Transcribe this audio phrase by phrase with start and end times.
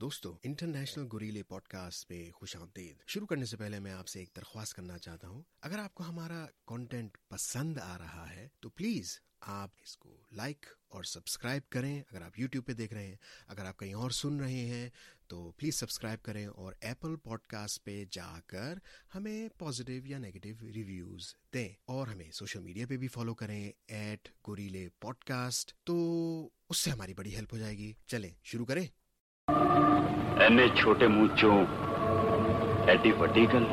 [0.00, 4.18] دوستو international گوریلے pod cost پہ خوش آمدید۔ شروع کرنے سے پہلے میں آپ سے
[4.18, 8.68] ایک درخواست کرنا چاہتا ہوں۔ اگر آپ کو ہمارا کانٹینٹ پسند آ رہا ہے، تو
[8.68, 13.16] پلیز آپ اس کو لائک اور سبسکرائب کریں۔ اگر آپ یوٹیوب پہ دیکھ رہے ہیں،
[13.46, 14.90] اگر آپ کہیں اور سن رہے ہیں،
[15.26, 18.78] تو پلیز سبسکرائب کریں اور ایپل پوڈ کاسٹ پہ جا کر
[19.14, 24.28] ہمیں پازیٹیو یا نیگیٹو ریویوز دیں۔ اور ہمیں سوشل میڈیا پہ بھی فالو کریں ایٹ
[24.48, 28.86] گوریلے پوڈ کاسٹ تو اس سے ہماری بڑی ہیلپ ہو جائے گی۔ چلیں، شروع کریں۔
[29.48, 31.56] اینے چھوٹے مونچوں
[32.86, 33.64] ایڈی وڈی گل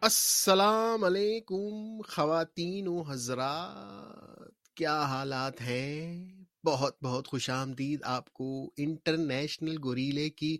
[0.00, 6.28] السلام علیکم خواتین و حضرات کیا حالات ہیں؟
[6.64, 10.56] بہت بہت خوش آمدید آپ کو انٹرنیشنل گوریلے کی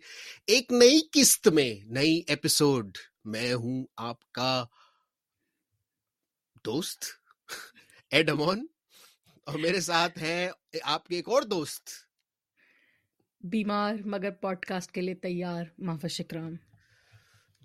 [0.47, 4.65] ایک نئی قسط میں نئی ایپیسوڈ میں ہوں آپ کا
[6.65, 7.05] دوست
[8.11, 8.67] ایڈمون
[9.47, 10.49] اور میرے ساتھ ہیں
[10.83, 11.89] آپ کے ایک اور دوست۔
[13.41, 16.53] بیمار مگر پوڈ کاسٹ کے لیے تیار محفظ شکرام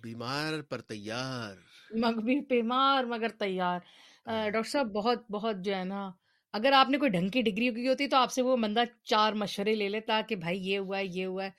[0.03, 1.55] بیمار پر تیار۔
[1.91, 3.79] مگر بیمار مگر تیار۔
[4.25, 6.11] ڈاکٹر صاحب بہت بہت جو ہے نا
[6.53, 9.33] اگر آپ نے کوئی ڈھنگ کی ڈگری کی ہوتی تو آپ سے وہ بندہ چار
[9.33, 11.51] مشورے لے لیتا کہ بھائی یہ ہوا ہے یہ ہوا ہے۔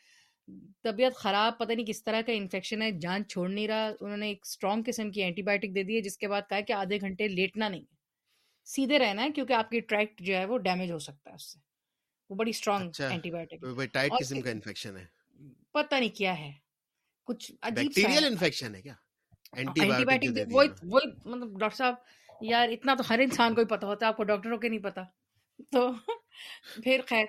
[0.83, 4.27] طبیعت خراب پتہ نہیں کس طرح کا انفیکشن ہے جان چھوڑ نہیں رہا۔ انہوں نے
[4.29, 7.01] ایک اسٹرانگ قسم کی اینٹی بایوٹک دے دی ہے جس کے بعد کہا کہ آدھے
[7.01, 8.00] گھنٹے لیٹنا نہیں۔ ہے
[8.71, 11.53] سیدھے رہنا ہے کیونکہ آپ کی ٹریکٹ جو ہے وہ ڈیمیج ہو سکتا ہے اس
[11.53, 11.59] سے۔
[12.31, 15.05] وہ بڑی اسٹرانگ اینٹی بایوٹک ٹائٹ قسم کا انفیکشن ہے۔
[15.73, 16.53] پتہ نہیں کیا ہے۔
[17.29, 18.95] کچھ عجیب بیکٹیریل انفیکشن ہے۔ کیا؟
[19.53, 21.95] اینٹی بایوٹک وہ مطلب ڈاکٹر صاحب
[22.41, 25.01] یار اتنا تو ہر انسان کو ہی پتا ہوتا ہے آپ کو ڈاکٹروں کے نہیں
[25.73, 25.91] تو
[26.85, 27.25] پھر خیر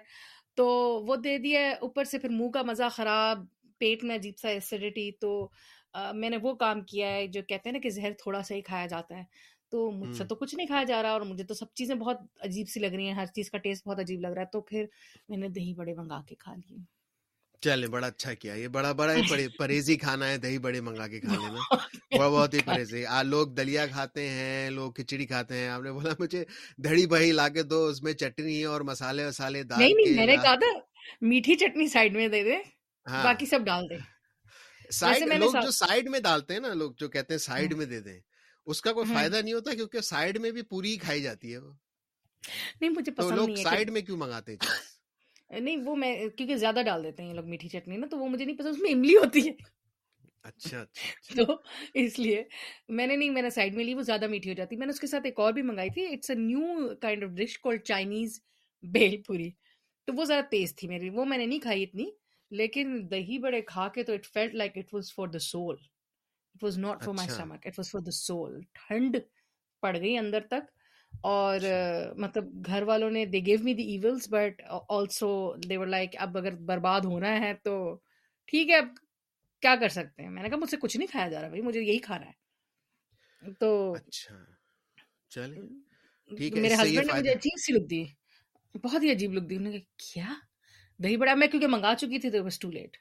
[0.55, 0.65] تو
[1.05, 3.43] وہ دے دیا اوپر سے پھر منہ کا مزہ خراب
[3.77, 5.49] پیٹ میں عجیب سا ایسیڈیٹی تو
[6.13, 8.61] میں نے وہ کام کیا ہے جو کہتے ہیں نا کہ زہر تھوڑا سا ہی
[8.61, 9.23] کھایا جاتا ہے۔
[9.71, 12.17] تو مجھ سے تو کچھ نہیں کھایا جا رہا اور مجھے تو سب چیزیں بہت
[12.39, 14.61] عجیب سی لگ رہی ہیں ہر چیز کا ٹیسٹ بہت عجیب لگ رہا ہے۔ تو
[14.61, 14.85] پھر
[15.29, 16.77] میں نے دہی بڑے منگا کے کھا لیے۔
[17.63, 19.21] چلے بڑا اچھا کیا۔ یہ بڑا بڑا ہی
[19.57, 21.59] پرہیزی کھانا ہے دہی بڑے منگا کے کھا لینا۔
[22.11, 26.13] بڑا بہت ہی پرہیزی لوگ دلیا کھاتے ہیں لوگ کھچڑی کھاتے ہیں۔ آپ نے بولا
[26.19, 26.43] مجھے
[26.77, 30.25] دہڑی بہی لا کے دو اس میں چٹنی اور مسالے وسالے دال نہیں نہیں میں
[30.25, 30.71] نے کہا تھا
[31.21, 32.57] میٹھی چٹنی سائڈ میں دے دے
[33.05, 33.97] ہاں۔ باقی سب ڈال دے۔
[34.91, 37.99] سائڈ لوگ جو سائڈ میں ڈالتے ہیں نا لوگ جو کہتے ہیں سائڈ میں دے
[37.99, 38.19] دیں۔
[38.67, 41.71] اس کا کوئی فائدہ نہیں ہوتا کیونکہ سائڈ میں بھی پوری کھائی جاتی ہے وہ۔
[42.81, 44.59] نہیں مجھے پسند ہے سائڈ میں کیوں منگاتے ہیں
[45.61, 48.45] نہیں وہ میں کیونکہ زیادہ ڈال دیتے ہیں لوگ میٹھی چٹنی نا تو وہ مجھے
[48.45, 49.53] نہیں پسند اس میں املی ہوتی ہے۔
[50.43, 51.55] اچھا اچھا تو
[51.95, 52.43] اس لیے
[52.89, 54.91] میں نے نہیں میں نے سائڈ میں لی وہ زیادہ میٹھی ہو جاتی۔ میں نے
[54.91, 57.77] اس کے ساتھ ایک اور بھی منگائی تھی it's a new kind of dish call
[57.83, 58.39] Chinese
[58.83, 59.49] bhel puri.
[60.07, 62.09] تو وہ ذرا تیز تھی میری وہ میں نے نہیں کھائی اتنی
[62.51, 65.75] لیکن دہی بڑے کھا کے تو it felt like it was for the soul
[66.55, 69.17] it was not for my stomach it was for the soul ٹھنڈ
[69.83, 70.69] پڑ گئی اندر تک
[71.23, 71.59] اور
[72.17, 75.29] مطلب گھر والوں نے they give me the evils but also
[75.69, 77.73] they were like اب اگر برباد ہونا ہے تو
[78.47, 78.87] ٹھیک ہے اب
[79.63, 81.61] کیا کر سکتے ہیں؟ میں نے کہا مجھ سے کچھ نہیں کھایا جا رہا بھائی
[81.61, 83.93] مجھے یہی کھانا ہے۔ تو
[86.31, 88.03] میرے ہسبینڈ نے مجھے عجیب سی لک دی۔
[88.83, 90.33] بہت ہی عجیب لک دی۔ انہوں نے کہا کیا؟
[90.99, 92.97] دہی بڑا میں کیونکہ منگا چکی تھی تو بس ٹو لیٹ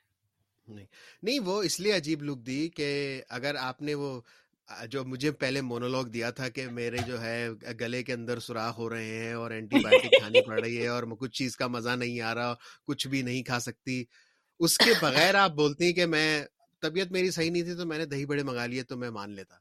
[0.74, 0.86] نہیں۔
[1.22, 4.20] نہیں وہ اس لیے عجیب لک دی کہ اگر آپ نے وہ
[4.88, 7.48] جو مجھے پہلے مونولوگ دیا تھا کہ میرے جو ہے
[7.80, 11.02] گلے کے اندر سوراخ ہو رہے ہیں اور اینٹی بایوٹک کھانی پڑ رہی ہے اور
[11.18, 12.54] کچھ چیز کا مزہ نہیں آ رہا
[12.84, 14.04] کچھ بھی نہیں کھا سکتی۔
[14.58, 16.44] اس کے بغیر آپ بولتی کہ میں
[16.82, 19.30] طبیعت میری صحیح نہیں تھی تو میں نے دہی بڑے منگا لیے تو میں مان
[19.30, 19.56] لیتا۔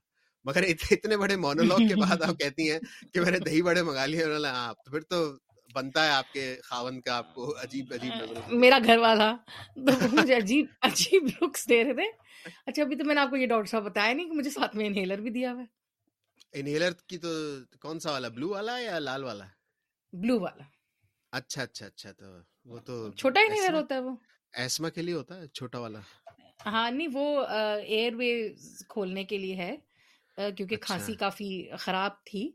[0.45, 2.79] مگر اتنے بڑے مونولوگ کے بعد آپ کہتی ہیں
[3.13, 5.33] کہ میں نے دہی بڑے منگا لیے آپ تو پھر تو
[5.75, 8.13] بنتا ہے آپ کے خاون کا آپ کو عجیب عجیب
[8.53, 9.35] میرا گھر والا
[10.11, 12.07] مجھے عجیب عجیب لکس دے رہے تھے۔
[12.65, 14.75] اچھا ابھی تو میں نے آپ کو یہ ڈاکٹر صاحب بتایا نہیں کہ مجھے ساتھ
[14.75, 17.29] میں انہیلر بھی دیا ہوا ہے۔ انہیلر کی تو
[17.79, 19.45] کون سا والا بلو والا یا لال والا؟
[20.13, 20.63] بلو والا۔
[21.33, 22.25] اچھا اچھا اچھا تو
[22.65, 24.15] وہ تو چھوٹا انہیلر ہوتا ہے وہ؟
[24.53, 25.99] ایسما کے لیے ہوتا ہے چھوٹا والا؟
[26.65, 27.45] ہاں نہیں وہ
[27.87, 28.53] ایئر وے
[28.89, 29.75] کھولنے کے لیے ہے
[30.51, 32.51] کیونکہ کھانسی کافی خراب تھی۔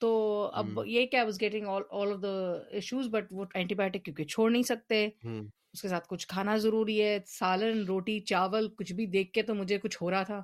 [0.00, 0.10] تو
[0.54, 2.32] اب یہ کیا was getting all of the
[2.70, 5.08] issues but وہ اینٹی بایوٹک کیونکہ چھوڑ نہیں سکتے۔
[5.72, 9.54] اس کے ساتھ کچھ کھانا ضروری ہے سالن روٹی چاول کچھ بھی دیکھ کے تو
[9.54, 10.40] مجھے کچھ ہو رہا تھا۔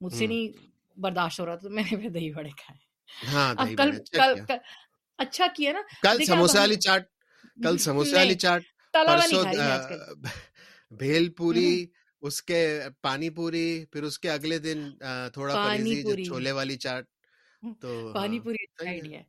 [0.00, 2.78] مجھ سے نہیں برداشت ہو رہا تو میں نے دہی بڑے کھائے۔
[3.76, 4.56] کل کل
[5.18, 7.02] اچھا کیا نا۔ کل سموسے والی چاٹ
[7.64, 8.62] کل سموسے والی چاٹ
[8.94, 9.44] پرسوں
[10.92, 11.86] بھیل پوری
[12.22, 12.60] اس کے
[13.02, 14.90] پانی پوری پھر اس کے اگلے دن
[15.32, 15.54] تھوڑا
[16.26, 17.04] چھولے والی چاٹ۔
[17.80, 19.22] تو پانی پوری ہے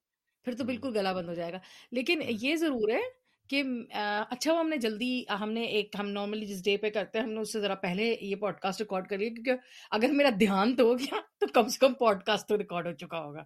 [0.46, 1.60] پھر تو بالکل گلا بند ہو جائے گا
[1.92, 3.02] لیکن یہ ضرور ہے
[3.50, 7.20] کہ اچھا وہ ہم نے جلدی ہم نے ایک ہم نارملی جس ڈے پہ کرتے
[7.20, 9.56] ہیں ہم نے اس سے ذرا پہلے یہ پوڈ کاسٹ ریکارڈ کر لیا کیونکہ
[9.92, 12.94] اگر میرا دھیان تو ہو گیا تو کم سے کم پوڈ کاسٹ تو ریکارڈ ہو
[12.94, 13.44] چکا ہوگا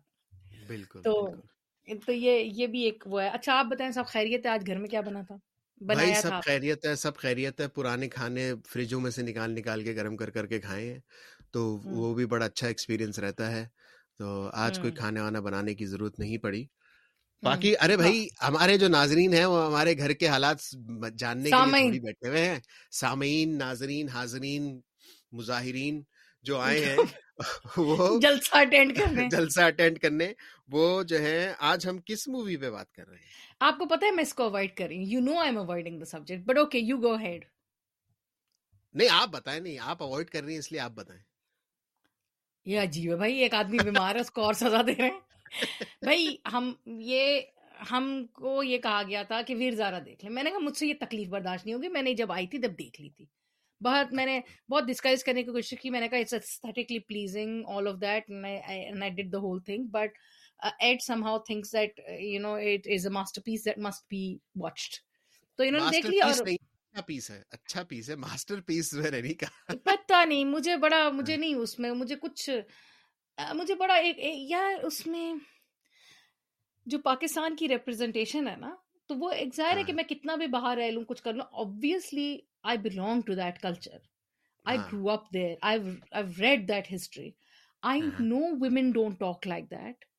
[0.68, 1.30] بالکل تو
[1.88, 4.78] تو یہ یہ بھی ایک وہ ہے اچھا آپ بتائیں سب خیریت ہے آج گھر
[4.78, 5.36] میں کیا بنا تھا
[5.82, 9.96] بھائی سب خیریت ہے سب خیریت ہے پرانے کھانے فریجوں میں سے نکال نکال کے
[9.96, 11.00] گرم کر کر کے کھائے ہیں
[11.52, 13.66] تو وہ بھی بڑا اچھا ایکسپیرینس رہتا ہے
[14.20, 16.66] تو آج کوئی ہوں۔ کھانا وانا بنانے کی ضرورت نہیں پڑی۔
[17.44, 20.58] باقی ارے ہاں۔ بھائی ہمارے جو ناظرین ہیں وہ ہمارے گھر کے حالات
[21.16, 22.60] جاننے کے لیے تھوڑی بیٹھے ہوئے ہیں۔
[22.92, 24.80] سامعین ناظرین حاضرین
[25.32, 26.02] مظاہرین
[26.46, 26.98] جو آئے ہیں
[27.78, 30.32] وہ جلسہ اٹینڈ کرنے جلسہ اٹینڈ کرنے
[30.68, 33.26] وہ جو ہے آج ہم کس مووی پہ بات کر رہے ہیں؟
[33.60, 35.58] آپ کو پتا ہے میں اس کو اوائڈ کر رہی ہوں۔ You know I am
[35.58, 37.46] avoiding the subject but okay you go ahead
[38.96, 41.22] نہیں آپ بتائیں نہیں آپ اوائڈ کر رہی ہیں اس لیے آپ بتائیں۔
[42.68, 45.20] یہ عجیب ہے بھائی ایک آدمی بیمار ہے اس کو اور سزا دے رہے ہیں۔
[46.02, 47.42] بھائی ہم یہ
[47.92, 50.78] ہم کو یہ کہا گیا تھا کہ ویر زارا دیکھ لیں۔ میں نے کہا مجھ
[50.78, 53.26] سے یہ تکلیف برداشت نہیں ہوگی میں نے جب آئی تھی تب دیکھ لی تھی۔
[53.82, 54.40] بہت میں نے
[54.72, 56.64] بہت ڈسکائز کرنے کی کوشش کی۔ میں نے کہا it's
[57.08, 58.32] pleasing all of that
[59.04, 59.88] I did the whole thing.
[59.92, 60.12] But
[60.60, 64.24] uh, Ed somehow thinks that uh, you know it is a masterpiece that must be
[64.64, 64.98] watched.
[65.58, 66.46] تو انہوں نے دیکھ ماسٹر لیا پیس اور
[66.98, 70.76] اچھا پیس ہے اچھا پیس ہے ماسٹر پیس میں نے نہیں کہا۔ پتہ نہیں مجھے
[70.78, 72.50] بڑا مجھے نہیں اس میں مجھے کچھ
[73.56, 74.18] مجھے بڑا ایک
[74.50, 75.34] یار اس میں
[76.88, 78.74] جو پاکستان کی ریپرزنٹیشن ہے نا
[79.10, 81.34] تو وہ ایک ظاہر ہے کہ ہاں۔ میں کتنا بھی باہر رہ لوں کچھ کر
[81.34, 82.28] لوں obviously
[82.64, 83.98] I belong to that culture
[84.66, 85.54] I ہاں۔ there.
[85.64, 87.30] I've I've read that history.
[87.84, 90.10] I ہاں know women don't talk like that.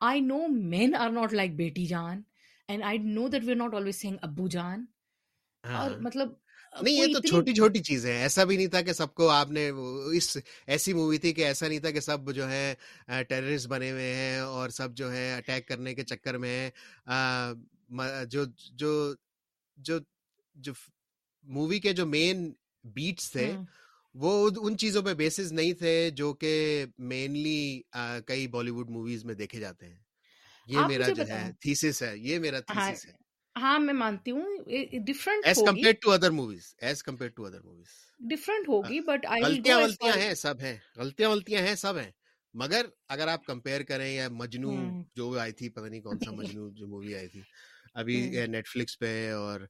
[0.00, 0.42] I know
[0.74, 2.20] men are not like بیٹی جان
[2.68, 4.84] and I know that we're not always saying ابو جان
[5.74, 6.32] اور ہاں۔ مطلب
[6.82, 9.50] نہیں یہ تو چھوٹی چھوٹی چیزیں ہیں۔ ایسا بھی نہیں تھا کہ سب کو آپ
[9.50, 9.70] نے
[10.16, 10.36] اس
[10.66, 12.74] ایسی مووی تھی کہ ایسا نہیں تھا کہ سب جو ہے
[13.06, 16.70] ٹیررسٹ بنے ہوئے ہیں اور سب جو ہے اٹیک کرنے کے چکر میں
[17.06, 17.54] ہیں۔
[18.24, 19.14] جو جو
[19.76, 19.98] جو
[20.54, 20.72] جو
[21.42, 22.52] مووی کے جو مین
[22.84, 23.66] بیٹس تھے ہوں
[24.14, 27.82] وہ ان- چیزوں پہ بیسز نہیں تھے جو کہ مینلی
[28.26, 29.98] کئی بالی ووڈ موویز میں دیکھے جاتے ہیں۔
[30.66, 33.25] یہ میرا جو ہے تھیسس ہے یہ میرا ہاں تھیسس ہے۔
[33.56, 34.56] ہاں میں مانتی ہوں
[35.06, 39.78] different as compare to other movies as compare to other movies different ہوگی بٹ غلطیاں
[39.78, 42.10] غلطیاں ہیں سب ہیں۔ غلطیاں غلطیاں ہیں سب ہیں۔
[42.54, 46.30] مگر اگر آپ کمپیئر کریں یا مجنو ہوں جو آئی تھی پتہ نہیں کون سا
[46.32, 47.40] مجنو جو مووی آئی تھی
[47.94, 48.16] ابھی
[48.46, 49.60] نیٹ فلکس پہ اور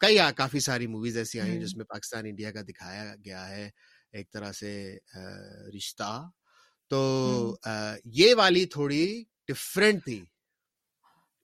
[0.00, 3.48] کئی کافی ساری موویز ایسی آئی ہیں ہوں جس میں پاکستان انڈیا کا دکھایا گیا
[3.48, 3.68] ہے
[4.12, 4.72] ایک طرح سے
[5.76, 6.10] رشتہ۔
[6.90, 7.00] تو
[8.14, 9.04] یہ والی تھوڑی
[9.48, 10.24] ڈفرینٹ تھی۔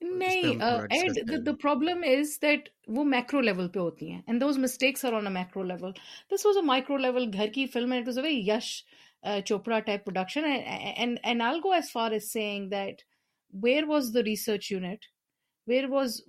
[0.03, 5.05] نہیں and the problem is that وہ میکرو لیول پہ ہوتی ہیں and those mistakes
[5.05, 5.93] are on a macro level
[6.35, 8.85] this was a micro level گھر کی film it was a very Yash
[9.47, 10.45] Chopra type production
[11.25, 13.03] and all go as far as seeing that
[13.53, 15.05] where was the research unit
[15.67, 16.21] where was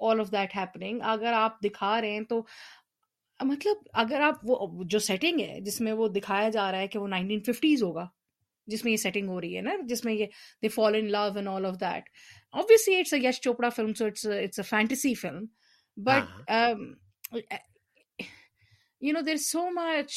[0.00, 2.42] all of that happening اگر آپ دکھا رہے ہیں تو
[3.40, 6.98] مطلب اگر آپ وہ جو سیٹنگ ہے جس میں وہ دکھایا جا رہا ہے کہ
[6.98, 8.06] وہ نائنٹین ففٹیز ہوگا۔
[8.66, 10.26] جس میں یہ سیٹنگ ہو رہی ہے نا جس میں یہ
[10.62, 12.08] they follow in love and all of that
[12.54, 15.44] obviously it's Yash Chopra film so it's it's a fantasy film
[15.96, 16.50] but
[19.02, 20.14] you know there so much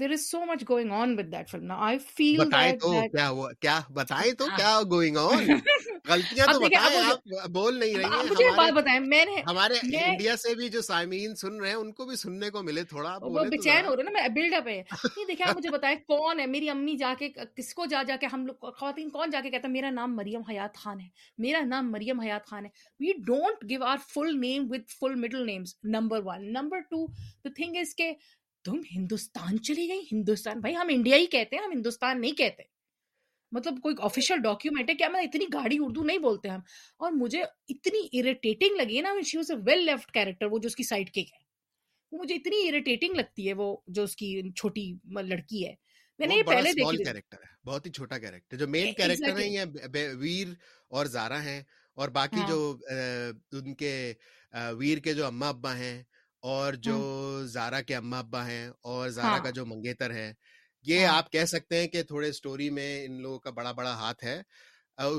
[0.00, 1.66] there's so much there is so much going on with that film.
[1.66, 5.46] Now i feel بتائیں that تو that کیا ہوا کیا بتائیں تو۔ کیا going on
[6.08, 10.36] غلطیاں تو بتائیں آپ بول نہیں رہی ہیں مجھے بات بتائیں میں نے ہمارے انڈیا
[10.36, 13.44] سے بھی جو سامعین سن رہے ہیں ان کو بھی سننے کو ملے تھوڑا وہ
[13.86, 16.70] ہو رہے نا میں بلڈ اپ ہے نہیں دیکھیں آپ مجھے بتائیں کون ہے میری
[16.70, 19.68] امی جا کے کس کو جا جا کے ہم لوگ خواتین کون جا کے کہتا
[19.68, 21.08] ہے میرا نام مریم حیات خان ہے
[21.38, 22.70] میرا نام مریم حیات خان ہے
[23.00, 27.06] we don't give our full name with full middle names number one number two
[27.44, 28.14] the thing is کہ
[28.64, 32.62] تم ہندوستان چلی گئی؟ ہندوستان بھائی ہم انڈیا ہی کہتے ہیں ہم ہندوستان نہیں کہتے۔
[33.52, 36.60] مطلب کوئی آفیشیل ڈاکیومنٹ ہے کیا میں اتنی گاڑی اردو نہیں بولتے ہم۔
[36.98, 40.76] اور مجھے اتنی اریٹیٹنگ لگی نا she was a well left character وہ جو اس
[40.76, 41.38] کی سائڈ کک ہے۔
[42.12, 45.74] وہ مجھے اتنی اریٹیٹنگ لگتی ہے وہ جو اس کی چھوٹی لڑکی ہے۔
[46.18, 49.48] میں نے یہ پہلے دیکھی کیریکٹر ہے بہت ہی چھوٹا کیریکٹر جو مین کیریکٹر ہیں
[49.48, 50.48] ایگزیکٹلی یہ ویر
[50.88, 51.62] اور زارا ہیں۔
[51.94, 52.76] اور باقی ہاں۔ جو
[53.52, 54.14] ان کے
[54.72, 56.02] ویر کے جو اما ابا ہیں
[56.42, 56.96] اور جو
[57.46, 60.32] زارا کے اما ابا ہیں اور زارا ہاں۔ کا جو منگیتر ہے
[60.84, 63.94] یہ ہاں۔ آپ کہہ سکتے ہیں کہ تھوڑے سٹوری میں ان لوگوں کا بڑا بڑا
[63.94, 64.40] ہاتھ ہے۔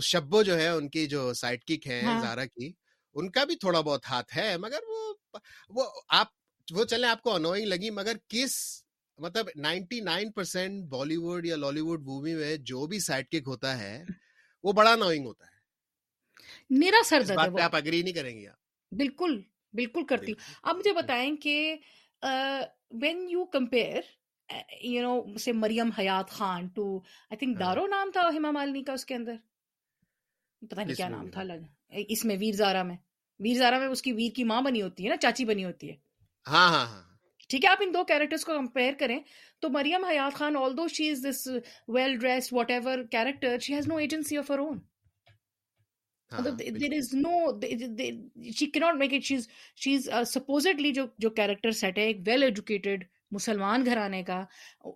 [0.04, 2.72] شبو جو ہے ان کی جو سائڈ کک ہاں۔ زارا کی
[3.16, 5.14] ان کا بھی تھوڑا بہت ہاتھ ہے مگر وہ
[5.70, 6.28] وہ آپ
[6.68, 8.54] وہ چلیں آپ کو انوئنگ لگی مگر کس
[9.20, 13.48] مطلب ninety nine percent Bali would یا لالی ووڈ مووی میں جو بھی سائڈ کک
[13.48, 14.04] ہوتا ہے
[14.64, 15.60] وہ بڑا انوئنگ ہوتا ہے۔
[16.70, 18.48] میرا سر درد ہے آپ اگری نہیں کریں گے
[18.92, 19.42] بالکل۔
[19.74, 21.76] بالکل کرتی ہوں۔ آپ مجھے بتائیں کہ
[23.02, 24.02] when you compare
[24.84, 26.86] you know سے Maryam Hayat Khan to
[27.30, 29.36] I think دارو نام تھا ہیما مالنی کا اس کے اندر۔
[30.62, 31.44] پتا نہیں کیا نام تھا
[32.08, 32.96] اس میں ویر زارا میں۔
[33.40, 35.90] ویر زارا میں اس کی ویر کی ماں بنی ہوتی ہے نا چاچی بنی ہوتی
[35.90, 35.96] ہے۔
[36.48, 37.04] ہاں ہاں ہاں۔
[37.50, 39.20] ٹھیک ہے آپ ان دو کیریکٹرس کو کمپیئر کریں۔
[39.60, 41.48] تو Maryam Hayat Khan although she is this
[41.88, 44.80] well dress whatever character she has no agency of her own
[46.32, 47.60] there is no
[48.52, 52.44] she کی not make it she's she's supposedly جو جو کیریکٹر سیٹ ہے ایک well
[52.44, 54.44] educated مسلمان گھرانے کا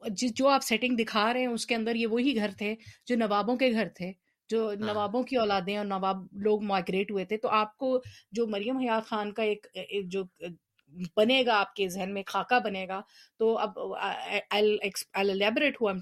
[0.09, 2.75] جو آپ سیٹنگ دکھا رہے ہیں اس کے اندر یہ وہی گھر تھے
[3.05, 4.11] جو نوابوں کے گھر تھے
[4.49, 8.01] جو نوابوں کی اولادیں اور نواب لوگ مائگریٹ ہوئے تھے۔ تو آپ کو
[8.31, 9.67] جو مریم حیات خان کا ایک
[10.05, 10.23] جو
[11.15, 13.01] بنے گا آپ کے ذہن میں خاکہ بنے گا
[13.37, 13.73] تو اب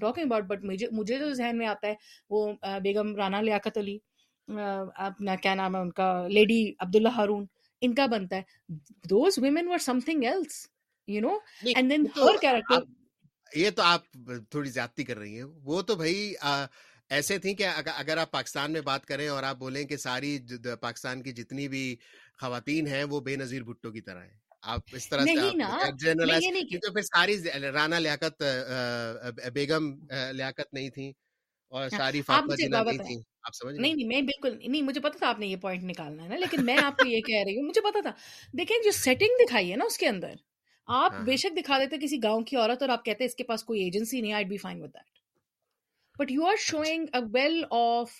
[0.00, 1.94] ٹاکنگ اباؤٹ بٹ مجھے جو ذہن میں آتا ہے
[2.30, 3.98] وہ بیگم رانا لیاقت علی۔
[4.48, 7.44] اپنا کیا نام ہے ان کا لیڈی عبداللہ ہارون
[7.82, 8.42] ان کا بنتا ہے۔
[9.10, 10.66] Those women were something else
[11.08, 11.36] you know
[11.74, 12.82] and then her character
[13.52, 14.02] یہ تو آپ
[14.50, 16.32] تھوڑی زیادتی کر رہی ہیں۔ وہ تو بھائی
[17.10, 20.38] ایسے تھیں کہ اگر آپ پاکستان میں بات کریں اور آپ بولیں کہ ساری
[20.80, 21.84] پاکستان کی جتنی بھی
[22.40, 27.36] خواتین ہیں وہ بے نظیر بھٹو کی طرح ہیں۔ آپ اس طرح سے پھر ساری
[27.72, 28.42] رانا لیاقت
[29.54, 29.90] بیگم
[30.32, 31.12] لیاقت نہیں تھی
[31.72, 35.28] اور ہاں، ساری فاطمہ جنہ نہیں تھی نہیں نہیں میں بالکل نہیں مجھے پتا تھا
[35.28, 37.66] آپ نے یہ پوائنٹ نکالنا ہے نا لیکن میں آپ کو یہ کہہ رہی ہوں
[37.68, 38.12] مجھے پتا تھا۔
[38.54, 40.34] دیکھیں جو سیٹنگ دکھائی ہے نا اس کے اندر
[40.88, 43.44] آپ ہاں، بے۔ شک دکھا دیتے کسی گاؤں کی عورت اور آپ کہتے اس کے
[43.44, 45.18] پاس کوئی ایجنسی نہیں I be fine with that
[46.16, 48.10] but you are showing a well off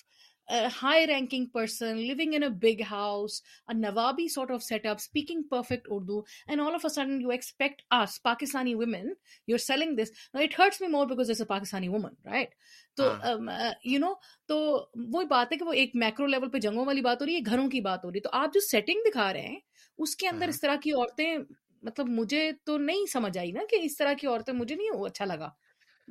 [0.49, 3.41] high ranking person living in a big house
[3.75, 7.83] نوابی sort of set up speaking perfect Urdu and all of a sudden you expect
[7.91, 9.09] us Pakistani women
[9.49, 12.55] you are selling this it hurts me more because a Pakistani woman right
[12.97, 13.11] تو
[13.85, 14.13] you know
[14.49, 14.59] تو
[14.95, 17.41] وہی بات ہے کہ وہ ایک macro level پہ جنگوں والی بات ہو رہی ہے
[17.47, 19.61] گھروں کی بات ہو رہی ہے تو آپ جو سیٹنگ دکھا رہے ہیں
[19.99, 21.37] اس کے اندر اس طرح کی عورتیں
[21.83, 25.25] مطلب مجھے تو نہیں سمجھ آئی نا کہ اس طرح کی عورتیں مجھے نہیں اچھا
[25.25, 25.49] لگا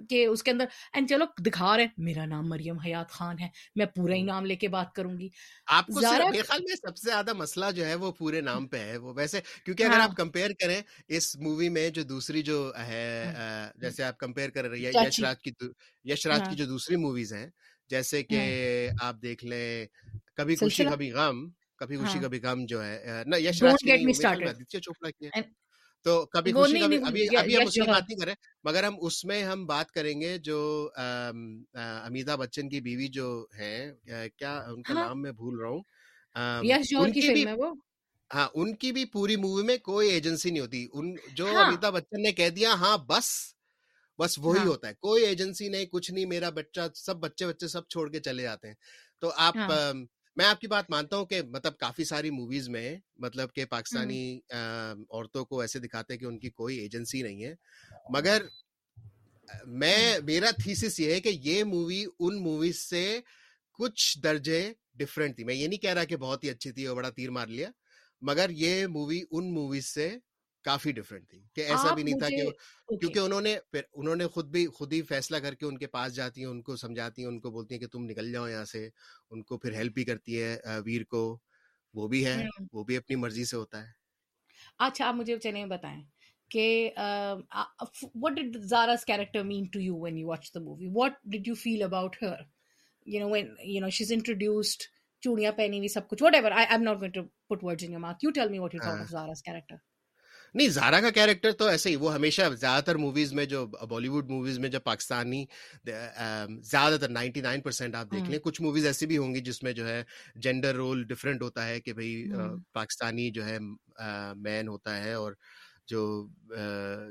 [0.09, 3.85] کہ اس کے اندر اینڈ چلو دکھا رہے میرا نام مریم حیات خان ہے میں
[3.85, 5.29] پورا ہی نام لے کے بات کروں گی۔
[5.65, 8.77] آپ کو میرے خیال میں سب سے زیادہ مسئلہ جو ہے وہ پورے نام پہ
[8.77, 13.33] ہے۔ وہ ویسے کیونکہ اگر آپ کمپیئر کریں اس مووی میں جو دوسری جو ہے
[13.75, 15.51] جیسے آپ کمپیئر کر رہی ہے یش راج کی۔
[16.03, 17.47] یش راج کی جو دوسری موویز ہیں
[17.89, 18.41] جیسے کہ
[19.01, 19.85] آپ دیکھ لیں
[20.35, 23.83] کبھی خوشی کبھی غم کبھی خوشی کبھی غم جو ہے نہ یش راج
[24.79, 25.29] چوپڑا کی
[26.05, 28.33] تو کبھی خوشی کبھی ابھی ابھی ہم اس میں بات نہیں کریں
[28.63, 30.57] مگر ہم اس میں ہم بات کریں گے جو
[30.95, 33.75] امیتابھ بچن کی بیوی جو ہے
[34.37, 35.81] کیا ان کا ہاں۔ نام میں بھول رہا ہوں؟
[38.31, 41.95] ہاں ان کی بھی پوری مووی میں کوئی ایجنسی نہیں ہوتی۔ ان جو ہاں۔ امیتابھ
[41.95, 43.29] بچن نے کہہ دیا ہاں بس
[44.19, 47.67] بس وہی ہاں۔ ہوتا ہے۔ کوئی ایجنسی نہیں کچھ نہیں میرا بچہ سب بچے بچے
[47.67, 48.75] سب چھوڑ کے چلے جاتے ہیں۔
[49.21, 49.55] تو آپ
[50.35, 54.39] میں آپ کی بات مانتا ہوں کہ مطلب کافی ساری موویز میں مطلب کہ پاکستانی
[55.09, 57.55] عورتوں کو ایسے دکھاتے ہیں کہ ان کی کوئی ایجنسی نہیں ہے۔
[58.09, 58.45] مگر
[59.65, 63.19] میں میرا تھیسس یہ ہے کہ یہ مووی ان موویز سے
[63.73, 66.95] کچھ درجے ڈفرینٹ تھی۔ میں یہ نہیں کہہ رہا کہ بہت ہی اچھی تھی اور
[66.95, 67.69] بڑا تیر مار لیا
[68.21, 70.17] مگر یہ مووی ان موویز سے
[70.63, 74.45] کافی ڈفرینٹ تھی کہ ایسا بھی نہیں تھا کہ کیونکہ انہوں نے انہوں نے خود
[74.45, 77.29] بھی خود ہی فیصلہ کر کے ان کے پاس جاتی ہیں ان کو سمجھاتی ہیں
[77.29, 78.89] ان کو بولتی ہیں کہ تم نکل جاؤ یہاں سے
[79.29, 81.39] ان کو پھر ہیلپ بھی کرتی ہے ویر کو
[81.93, 82.43] وہ بھی ہے
[82.73, 83.91] وہ بھی اپنی مرضی سے ہوتا ہے۔
[84.77, 86.01] اچھا آپ مجھے چلیں بتائیں
[86.51, 86.89] کہ
[88.15, 90.89] what did Zaara's character mean to you when you watched the movie?
[90.99, 92.35] What did you feel about her?
[93.05, 94.91] You know when you know she's introduced
[95.23, 96.51] چوڑیاں پہنی ہوئی سب کچھ whatever.
[96.53, 98.23] I, I'm not going to put words in your mouth.
[98.23, 99.77] You tell me what you thought of Zara's character.
[100.53, 104.07] نہیں زارا کا character تو ایسے ہی وہ ہمیشہ زیادہ تر موویز میں جو بالی
[104.07, 105.45] ووڈ موویز میں جب پاکستانی
[106.61, 109.63] زیادہ تر نائنٹی نائن پرسینٹ آپ دیکھ لیں کچھ موویز ایسی بھی ہوں گی جس
[109.63, 110.03] میں جو ہے
[110.35, 112.25] جینڈر رول ڈفرینٹ ہوتا ہے کہ بھائی
[112.73, 113.57] پاکستانی جو ہے
[114.35, 115.33] مین ہوتا ہے اور
[115.87, 116.27] جو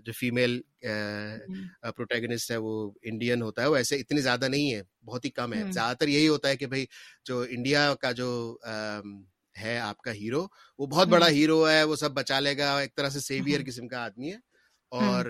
[0.04, 0.61] جو فیمیل
[1.96, 5.52] پروٹیگنسٹ ہے وہ انڈین ہوتا ہے وہ ایسے اتنی زیادہ نہیں ہے بہت ہی کم
[5.52, 6.87] ہے۔ زیادہ تر یہی ہوتا ہے کہ بھائی
[7.25, 8.58] جو انڈیا کا جو
[9.56, 10.47] ہے آپ کا ہیرو
[10.78, 13.88] وہ بہت بڑا ہیرو ہے وہ سب بچا لے گا ایک طرح سے سیویئر قسم
[13.88, 14.38] کا آدمی ہے۔
[14.92, 15.26] اور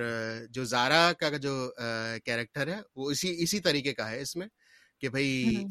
[0.51, 1.53] جو زارا کا جو
[2.25, 4.47] کیریکٹر ہے وہ اسی اسی طریقے کا ہے اس میں
[5.01, 5.65] کہ بھائی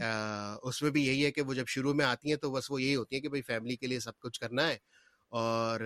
[0.64, 2.82] اس میں بھی یہی ہے کہ وہ جب شروع میں آتی ہیں تو بس وہ
[2.82, 4.78] یہی ہوتی ہیں کہ بھائی فیملی کے لیے سب کچھ کرنا ہے۔
[5.32, 5.82] اور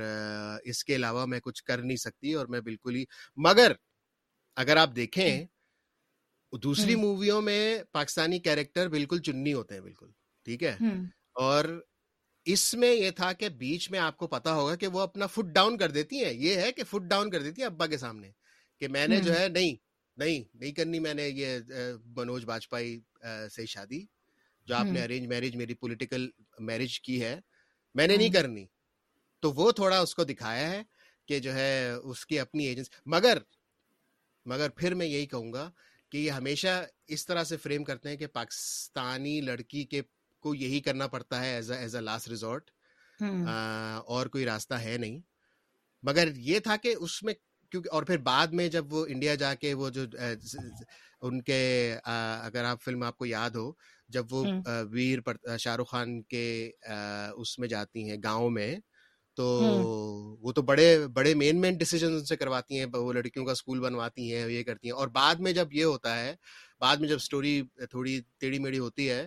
[0.64, 3.04] اس کے علاوہ میں کچھ کر نہیں سکتی اور میں بالکل ہی
[3.38, 3.72] مگر
[4.58, 5.46] اگر آپ دیکھیں
[6.54, 7.60] دوسری موویوں میں
[7.92, 10.12] پاکستانی کیریکٹر بالکل چننی ہوتے ہیں بالکل
[10.46, 10.76] ٹھیک ہے۔
[11.36, 11.66] اور
[12.46, 15.46] اس میں یہ تھا کہ بیچ میں آپ کو پتا ہوگا کہ وہ اپنا فٹ
[15.46, 18.32] ڈاؤن کر دیتی ہیں۔ یہ ہے کہ فٹ ڈاؤن کر دیتی ہیں ابا کے سامنے
[18.78, 19.76] کہ میں نے جو ہے نہیں
[20.18, 21.60] نہیں نہیں کرنی میں نے یہ
[22.06, 23.00] منوج باجپئی
[23.52, 24.06] سے شادی
[24.68, 27.40] جو آپ نے ارینج میرج میری پولیٹیکل میرج کی ہے
[27.96, 28.66] میں نے نہیں کرنی۔
[29.40, 30.84] تو وہ تھوڑا اس کو دکھایا ہے
[31.26, 33.38] کہ جو ہے اس کی اپنی ایجنسی مگر
[34.46, 35.72] مگر پھر میں یہی کہوں گا
[36.10, 40.02] کہ یہ ہمیشہ اس طرح سے فریم کرتے ہیں کہ پاکستانی لڑکی کے
[40.46, 42.72] کو یہی کرنا پڑتا ہے as as a last resort
[44.08, 45.20] اور کوئی راستہ ہے نہیں۔
[46.04, 47.34] مگر یہ تھا کہ اس میں
[47.72, 50.02] کیونکہ اور پھر بعد میں جب وہ انڈیا جا کے وہ جو
[51.22, 51.62] ان کے
[52.42, 53.72] اگر آپ فلم آپ کو یاد ہو
[54.10, 54.46] جب وہ
[54.92, 55.20] ویر
[55.60, 56.46] شاہ رخ خان کے
[57.36, 58.76] اس میں جاتی ہیں گاؤں میں
[59.38, 59.46] تو
[60.42, 64.34] وہ تو بڑے بڑے مین مین ڈیسیجن سے کرواتی ہیں وہ لڑکیوں کا اسکول بنواتی
[64.34, 66.36] ہیں یہ کرتی ہیں۔ اور بعد میں جب یہ ہوتا ہے
[66.80, 69.26] بعد میں جب اسٹوری تھوڑی ٹیڑھی میڑھی ہوتی ہے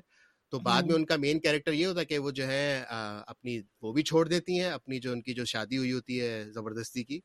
[0.48, 2.84] تو بعد میں ان کا مین کیریکٹر یہ ہوتا ہے کہ وہ جو ہے
[3.26, 6.44] اپنی وہ بھی چھوڑ دیتی ہیں اپنی جو ان کی جو شادی ہوئی ہوتی ہے
[6.50, 7.20] زبردستی کی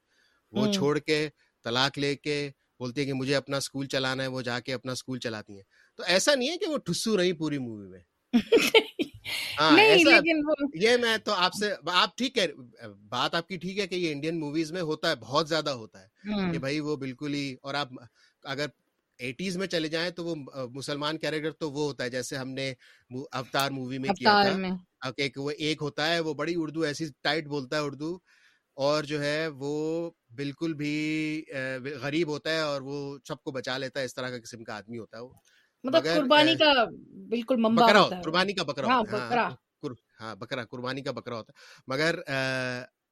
[0.52, 1.30] وہ چھوڑ کے
[1.64, 4.92] طلاق لے کے بولتی ہے کہ مجھے اپنا اسکول چلانا ہے وہ جا کے اپنا
[4.92, 5.64] اسکول چلاتی ہیں۔
[5.96, 8.00] تو ایسا نہیں ہے کہ وہ ٹھسو رہی پوری مووی میں۔
[9.60, 9.80] ہاں
[10.74, 12.48] یہ میں تو آپ سے آپ ٹھیک ہے
[13.10, 16.04] بات آپ کی ٹھیک ہے کہ یہ انڈین موویز میں ہوتا ہے بہت زیادہ ہوتا
[16.04, 16.08] ہے
[16.52, 17.88] کہ بھائی وہ بالکل ہی اور آپ
[18.44, 18.66] اگر
[19.20, 20.36] ایٹیز میں چلے جائیں تو وہ
[20.72, 22.70] مسلمان کیریکٹر تو وہ ہوتا ہے جیسے ہم نے
[23.32, 24.58] اوتار مووی میں کیا تھا۔
[25.36, 28.18] وہ ایک ہوتا ہے وہ بڑی اردو ایسی ٹائٹ بولتا ہے اردو
[28.78, 29.74] اور جو ہے وہ
[30.38, 30.94] بالکل بھی
[32.02, 32.96] غریب ہوتا ہے اور وہ
[33.28, 35.34] سب کو بچا لیتا ہے اس طرح کا قسم کا آدمی ہوتا ہے وہ۔
[35.84, 36.72] مطلب قربانی کا
[37.30, 39.48] بالکل بکرا قربانی کا بکرا ہوتا ہے
[40.20, 42.20] ہاں بکرا۔ قربانی کا بکرا ہوتا ہے۔ مگر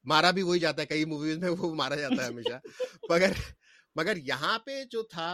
[0.04, 2.58] مارا بھی وہی جاتا ہے کئی موویز میں وہ مارا جاتا ہے ہمیشہ۔
[3.08, 3.32] مگر
[3.96, 5.28] مگر یہاں پہ جو تھا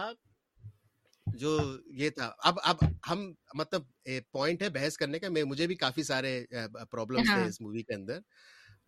[1.33, 1.59] جو
[1.93, 2.75] یہ تھا۔ اب اب
[3.09, 3.83] ہم مطلب
[4.31, 6.43] پوائنٹ ہے بحث کرنے کا مجھے بھی کافی سارے
[6.91, 8.19] پرابلم تھے اس مووی کے اندر۔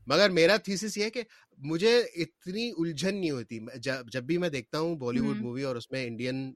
[0.08, 1.24] مگر میرا تھیسس یہ ہے کہ
[1.58, 3.60] مجھے اتنی الجھن نہیں ہوتی۔
[4.12, 6.54] جب بھی میں دیکھتا ہوں بالی ووڈ مووی اور اس میں Indian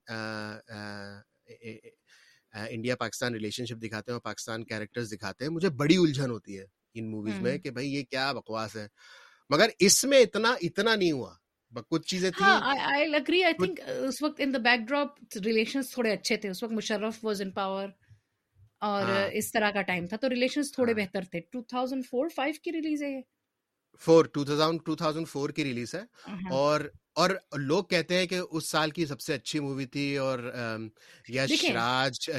[2.54, 6.58] India Pakistan relationship دکھاتے ہیں اور پاکستان کیریکٹرز دکھاتے ہیں مجھے بڑی الجھن ہوتی
[6.60, 8.88] ہے ان موویز میں کہ بھائی یہ کیا بکواس ہے۔
[9.50, 11.34] مگر اس میں اتنا اتنا نہیں ہوا۔
[11.90, 12.48] کچھ چیزیں تھیں۔
[13.88, 15.08] اس وقت in the backdrop
[15.46, 17.88] relations تھوڑے اچھے تھے۔ اس وقت مشرف واز ان پاور
[18.82, 19.04] اور
[19.34, 23.10] اس طرح کا ٹائم تھا۔ تو ریلیشنز تھوڑے بہتر تھے۔ 2004 5 کی ریلیز ہے
[23.10, 23.22] یہ۔
[24.00, 26.02] Four two thousand two thousand four کی ریلیز ہے۔
[26.52, 26.82] اور
[27.14, 30.40] اور لوگ کہتے ہیں کہ اس سال کی سب سے اچھی مووی تھی اور
[31.30, 32.32] یش راج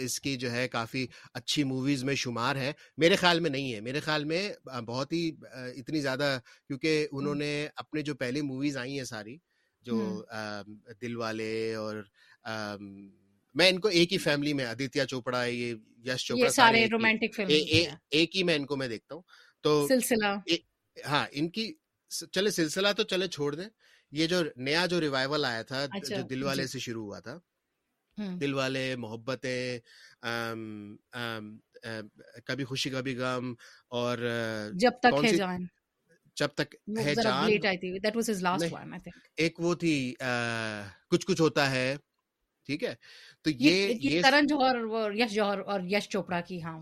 [0.00, 3.80] اس کی جو ہے کافی اچھی موویز میں شمار ہے میرے خیال میں نہیں ہے۔
[3.80, 4.52] میرے خیال میں
[4.86, 9.36] بہت ہی اتنی زیادہ کیونکہ انہوں نے اپنے جو پہلی موویز آئی ہیں ساری
[9.80, 10.24] جو
[11.02, 11.96] دل والے اور
[13.54, 16.50] میں ان کو ایک ہی فیملی میں آدتیہ چوپڑا یہ یش چوپڑا
[18.10, 19.22] ایک ہی میں ان کو میں دیکھتا ہوں۔
[19.60, 20.26] تو سلسلہ۔
[20.96, 21.72] ہاں ان کی
[22.32, 23.68] چلے سلسلہ تو چلے چھوڑ دیں۔
[24.12, 27.38] یہ جو نیا جو ریوائول آیا تھا جو دل والے جی۔ سے شروع ہوا تھا۔
[28.40, 29.78] دل والے محبتیں
[32.46, 33.52] کبھی خوشی کبھی غم
[33.92, 34.18] اور
[34.72, 35.66] جب تک ہے جان۔
[36.36, 37.50] جب تک ہے جان۔
[39.36, 39.94] ایک وہ تھی
[41.10, 41.96] کچھ کچھ ہوتا ہے۔
[42.70, 42.94] ٹھیک ہے؟
[43.44, 46.78] تو یہ کرن جوہر اور یش جوہر اور یش چوپڑا کی ہاں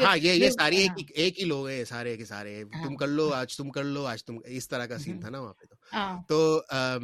[0.00, 3.08] ہاں یہ یہ ساری ایک ہاں۔ ہی لوگ ہیں سارے کے سارے۔ ہاں۔ تم کر
[3.08, 5.66] لو آج تم کر لو آج تم اس طرح کا سین تھا نا وہاں پہ
[5.66, 7.00] تو۔ ہاں۔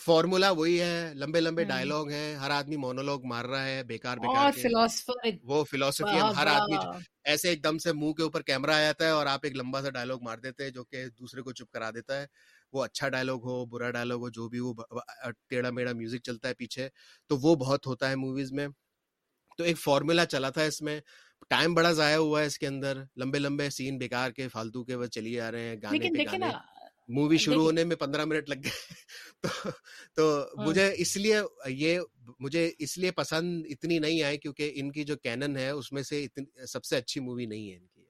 [0.00, 4.50] فارمولا وہی ہے لمبے لمبے ڈائلگ ہیں ہر آدمی مونولوگ مار رہا ہے بیکار بیکار
[5.42, 6.76] وہ فلوسفی ہر آدمی
[7.24, 9.82] ایسے ایک دم سے منہ کے اوپر کیمرہ آ جاتا ہے اور آپ ایک لمبا
[9.82, 12.26] سا ڈائلگ مار دیتے ہیں جو کہ دوسرے کو چپ کرا دیتا ہے۔
[12.74, 14.72] وہ اچھا ڈائلگ ہو برا ڈائلگ ہو جو بھی وہ
[15.48, 16.88] ٹیڑھا میڑا میوزک چلتا ہے پیچھے
[17.30, 18.68] تو وہ بہت ہوتا ہے موویز میں۔
[19.58, 21.00] تو ایک فارمولا چلا تھا اس میں۔
[21.50, 24.94] ٹائم بڑا ضائع ہوا ہے اس کے اندر۔ لمبے لمبے سین بیکار کے فالتو کے
[24.94, 26.50] وہ چلی آ رہے ہیں گانے پہ گانے۔
[27.08, 28.70] مووی شروع ہونے میں پندرہ منٹ لگ گئے۔
[29.42, 29.70] تو
[30.16, 30.24] تو
[30.58, 31.98] ہاں۔ مجھے اس لیے یہ
[32.40, 36.02] مجھے اس لیے پسند اتنی نہیں آئی کیونکہ ان کی جو کینن ہے اس میں
[36.02, 36.26] سے
[36.68, 38.04] سب سے اچھی مووی نہیں ہے ان کی۔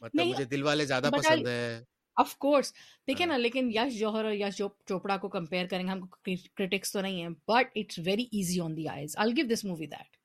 [0.00, 1.82] مطلب مجھے دل والے زیادہ پسند ہے
[2.16, 2.72] آف کورس
[3.08, 6.06] دیکھیں نا لیکن یش جوہر اور یش چوپڑا کو کمپیئر کریں گے ہم
[6.54, 9.86] کرٹکس تو نہیں ہے but it's very easy on the eyes I give this movie
[9.86, 10.16] that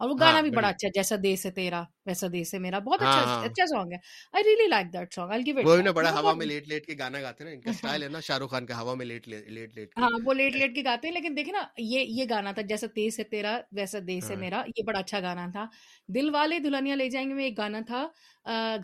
[0.00, 3.02] اور وہ گانا بھی بڑا اچھا جیسا دیس ہے تیرا ویسا دیس ہے میرا بہت
[3.02, 3.98] اچھا اچھا سانگ ہے۔
[4.32, 6.94] I really like that song I give it وہ بڑا ہوا میں لیٹ لیٹ کے
[6.98, 9.28] گانا گاتے ہیں ان کا سٹائل ہے نا شاہ رخ خان کا ہوا میں لیٹ
[9.28, 12.52] لیٹ لیٹ ہاں وہ لیٹ لیٹ کے گاتے ہیں لیکن دیکھیں نا یہ یہ گانا
[12.52, 15.66] تھا جیسا تیز ہے تیرا ویسا دیس ہے میرا یہ بڑا اچھا گانا تھا۔
[16.08, 18.06] دل والے دلہنیا لے جائیں گے میں ایک گانا تھا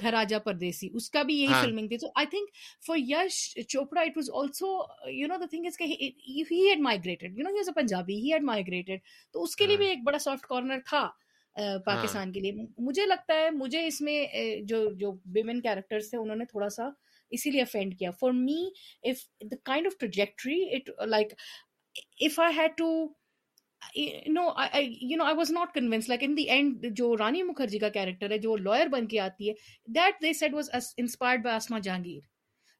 [0.00, 2.48] گھر آجا پردیسی اس کا بھی یہی فلمنگ تھی۔ تو I think
[2.86, 4.68] for Yash Chopra it was also
[5.10, 6.08] you know the thing is کہ he
[6.50, 8.98] had migrated you know he a Punjabi he had migrated
[9.34, 11.08] تو اس کے لیے بھی ایک بڑا سافٹ کارنر تھا۔
[11.84, 14.24] پاکستان کے لیے۔ مجھے لگتا ہے مجھے اس میں
[14.68, 16.88] جو جو ویمن کیریکٹرس تھے انہوں نے تھوڑا سا
[17.32, 18.62] اسی لیے افینڈ کیا۔ For me
[19.10, 21.32] if the kind of trajectory it like
[22.20, 22.90] if I had to
[24.28, 24.42] know
[25.00, 28.30] you know I was not convince like in the end جو رانی مکھرجی کا کیریکٹر
[28.30, 29.54] ہے جو لوئر بن کے آتی ہے
[29.88, 32.20] that they set was inspired by Asma Jahangir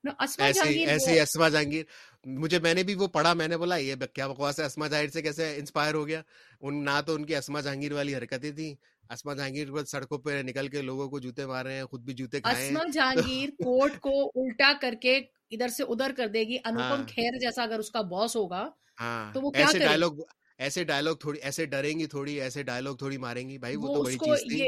[0.04, 1.84] ایسے اسما جہانگیر
[2.24, 5.10] مجھے میں نے بھی وہ پڑھا میں نے بولا یہ کیا بکواس ہے اسما جہانگیر
[5.10, 6.22] سے کیسے انسپائر ہو گیا؟
[6.60, 8.74] ان نہ تو ان کی اسما جہانگیر والی حرکتیں تھیں۔
[9.10, 12.40] اسما جہانگیر سڑکوں پہ نکل کے لوگوں کو جوتے مار رہے ہیں خود بھی جوتے
[12.40, 15.16] کھائے اسما جہانگیر کوٹ کو الٹا کر کے
[15.50, 18.68] ادھر سے ادھر کر دے گی۔ انوپم ہاں۔ کھیر جیسا اگر اس کا باس ہوگا
[19.00, 20.20] ہاں، تو وہ کیا ایسے ڈائلگ
[20.58, 24.02] ایسے ڈائلگ تھوڑی ایسے ڈریں گی تھوڑی ایسے ڈائلگ تھوڑی ماریں گی۔ بھائی وہ تو
[24.02, 24.60] بڑی چیز تھی۔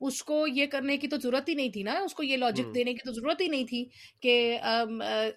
[0.00, 2.74] اس کو یہ کرنے کی تو ضرورت ہی نہیں تھی نا اس کو یہ لاجک
[2.74, 3.84] دینے کی تو ضرورت ہی نہیں تھی
[4.22, 4.58] کہ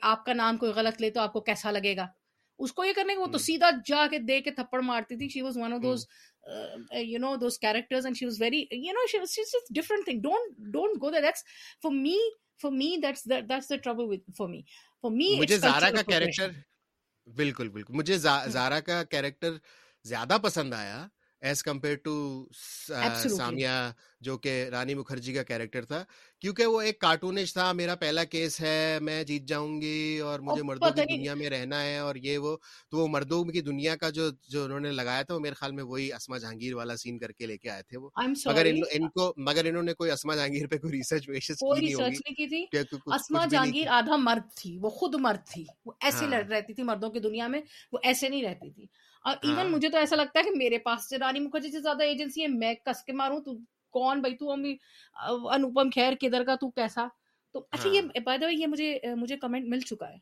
[0.01, 2.07] آپ کا نام کوئی غلط لے تو آپ کو کیسا لگے گا۔
[2.59, 5.41] اس کو یہ کرنے وہ تو سیدھا جا کے دے کے تھپڑ مارتی تھی۔ She
[5.41, 6.05] was one of those
[6.93, 10.57] you know those characters and she was very you know she was different thing don't
[10.73, 11.43] don't go that's
[11.83, 12.17] for me
[12.61, 14.61] for me that's that's the trouble with for me
[15.03, 16.51] for me مجھے زارا کا character
[17.27, 19.57] بالکل بالکل۔ مجھے زارا کا character
[20.05, 21.07] زیادہ پسند آیا۔
[21.41, 22.13] As compare to
[23.29, 26.03] Samiya جو کہ رانی مکھرجی کا کیریکٹر تھا
[26.41, 30.63] کیونکہ وہ ایک کارٹونش تھا میرا پہلا کیس ہے میں جیت جاؤں گی اور مجھے
[30.63, 32.55] مردوں کی دنیا میں رہنا ہے اور یہ وہ
[32.91, 35.71] تو وہ مردوں کی دنیا کا جو جو انہوں نے لگایا تھا وہ میرے خیال
[35.71, 38.09] میں وہی اسما جہانگیر والا سین کر کے لے کے آئے تھے وہ
[38.45, 42.33] مگر ان کو مگر انہوں نے کوئی اسما جہانگیر پہ کوئی ریسرچ ویسرچ کی نہیں
[42.33, 42.65] کی تھی
[43.13, 47.19] اسما جہانگیر آدھا مرد تھی وہ خود مرد تھی وہ ایسے رہتی تھی مردوں کی
[47.19, 48.87] دنیا میں وہ ایسے نہیں رہتی تھی
[49.25, 52.03] اور ایون ہاں۔ مجھے تو ایسا لگتا ہے کہ میرے پاس رانی مکھرجی سے زیادہ
[52.03, 53.57] ایجنسی ہے میں کس کے ماروں؟ تو
[53.89, 54.75] کون بھائی؟ تو امی
[55.51, 57.07] انوپم خیر کدھر کا؟ تو کیسا؟
[57.55, 60.17] تو اچھا یہ ہاں۔ بائی دا یہ مجھے مجھے کمنٹ مل چکا ہے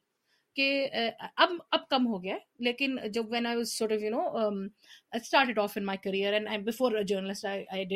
[0.56, 0.88] کہ
[1.36, 5.78] اب اب کم ہو گیا ہے لیکن جب when I sort of you know of
[5.78, 7.94] in my career and I before a journalist I had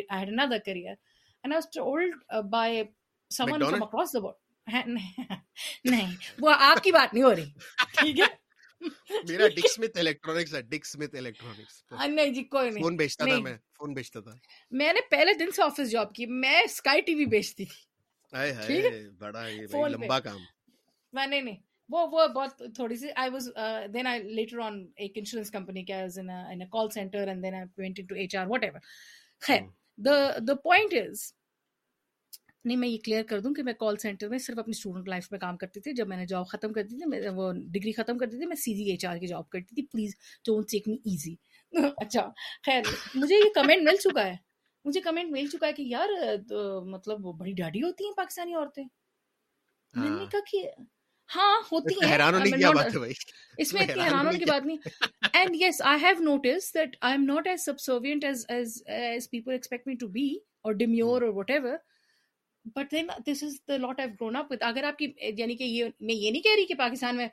[0.65, 0.93] career
[1.43, 2.15] and I told
[2.51, 2.83] by
[3.31, 4.87] from across the world
[5.85, 7.49] نہیں وہ آپ کی بات نہیں ہو رہی
[7.93, 8.25] ٹھیک ہے
[9.27, 13.39] میرا ڈک سمتھ الیکٹرانکس ہے ڈک سمتھ الیکٹرانکس نہیں جی کوئی نہیں فون بیچتا تھا
[13.39, 14.35] میں فون بیچتا تھا
[14.71, 17.83] میں نے پہلے دن سے آفس جاب کی میں اسکائی ٹی وی بیچتی تھی
[18.33, 20.39] ہائے ہائے بڑا یہ لمبا کام
[21.13, 21.57] میں نہیں نہیں
[21.89, 23.49] وہ وہ بہت تھوڑی سی I was
[23.93, 27.65] then I later on ایک انشورنس کمپنی کے as in call center and then I
[27.77, 28.79] went to HR whatever what ایور
[29.41, 29.61] خیر
[29.97, 30.15] دا
[30.47, 31.31] دا پوائنٹ از
[32.65, 35.31] نہیں میں یہ کلیئر کر دوں کہ میں کال سینٹر میں صرف اپنی اسٹوڈنٹ لائف
[35.31, 37.91] میں کام کرتی تھی جب میں نے جاب ختم کر دی تھی میں وہ ڈگری
[37.91, 40.87] ختم کرتی تھی میں سی جی ایچ آر کی جاب کرتی تھی۔ Please don't take
[40.87, 41.35] me easy
[41.97, 42.29] اچھا
[42.65, 42.81] خیر
[43.15, 44.35] مجھے یہ کمنٹ مل چکا ہے۔
[44.85, 46.09] مجھے کمنٹ مل چکا ہے کہ یار
[46.85, 50.69] مطلب بڑی ڈاڈی ہوتی ہیں پاکستانی عورتیں۔ میں نے ہاں۔ کہا کہ
[51.29, 53.13] ہاں ہوتی ہیں۔
[53.57, 54.77] اس میں اتنی حیران ہونے کی بات نہیں۔
[55.33, 59.87] And yes I have notice that I am not as subservient as as people expect
[59.87, 60.27] me to be
[60.61, 61.77] اور ڈیمیور اور whatever
[62.65, 65.85] but then this is the lot of grown up اگر آپ کی یعنی کہ یہ
[65.99, 67.27] میں یہ نہیں کہہ رہی کہ پاکستان میں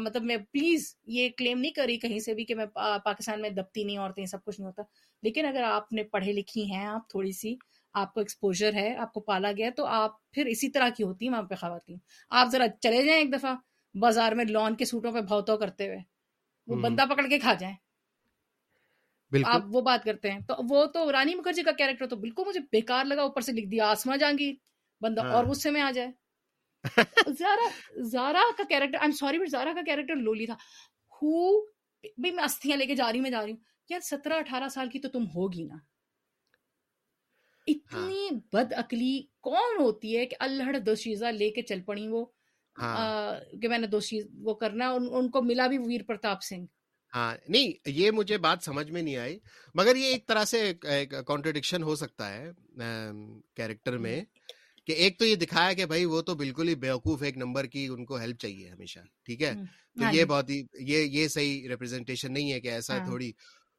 [0.00, 2.66] مطلب میں پلیز یہ کلیم نہیں کر رہی کہیں سے بھی کہ میں
[3.04, 4.82] پاکستان میں دبتی نہیں عورتیں سب کچھ نہیں ہوتا۔
[5.22, 7.54] لیکن اگر آپ نے پڑھے لکھی ہیں آپ تھوڑی سی
[7.94, 11.26] آپ کو ایکسپوجر ہے آپ کو پالا گیا تو آپ پھر اسی طرح کی ہوتی
[11.26, 11.98] ہیں وہاں پہ خواتین۔
[12.30, 13.54] آپ ذرا چلے جائیں ایک دفعہ
[13.94, 15.98] بازار میں لون کے سوٹوں پہ بھاؤتو کرتے ہوئے۔
[16.66, 17.74] وہ بندہ پکڑ کے کھا جائیں۔
[19.32, 22.60] آپ وہ بات کرتے ہیں۔ تو وہ تو رانی مکھرجی کا کیریکٹر تو بالکل مجھے
[22.72, 24.54] بیکار لگا اوپر سے لکھ دیا آسما جہانگیر
[25.00, 26.08] بندہ ہاں۔ اور غصے میں آ جائے۔
[27.38, 27.68] زارا
[28.02, 30.54] زارا کا character I am sorry but Zara کا کیریکٹر لولی تھا۔
[31.12, 31.60] ہو
[32.18, 33.58] بھائی میں استھیاں لے کے جا رہی میں جا رہی ہوں۔
[33.88, 35.74] یار سترہ اٹھارہ سال کی تو تم ہوگی نا۔
[37.92, 42.08] ہاں۔ اتنی بد اکلی کون ہوتی ہے کہ اللہ دو چیزاں لے کے چل پڑی
[42.08, 42.24] وہ
[42.76, 46.66] ہاں۔ کہ میں نے دو چیز وہ کرنا ان کو ملا بھی ویر پرتاپ سنگھ۔
[47.12, 49.38] ہاں نہیں یہ مجھے بات سمجھ میں نہیں آئی
[49.74, 50.72] مگر یہ ایک طرح سے
[51.26, 52.50] کانٹرڈکشن ہو سکتا ہے
[53.56, 54.20] کیریکٹر میں
[54.88, 57.86] کہ ایک تو یہ دکھایا کہ بھائی وہ تو بالکل ہی بیوقوف ایک نمبر کی
[57.86, 59.52] ان کو ہیلپ چاہیے ہمیشہ ٹھیک ہے
[59.96, 63.32] تو یہ بہت ہی یہ صحیح ریپرزینٹیشن نہیں ہے کہ ایسا تھوڑی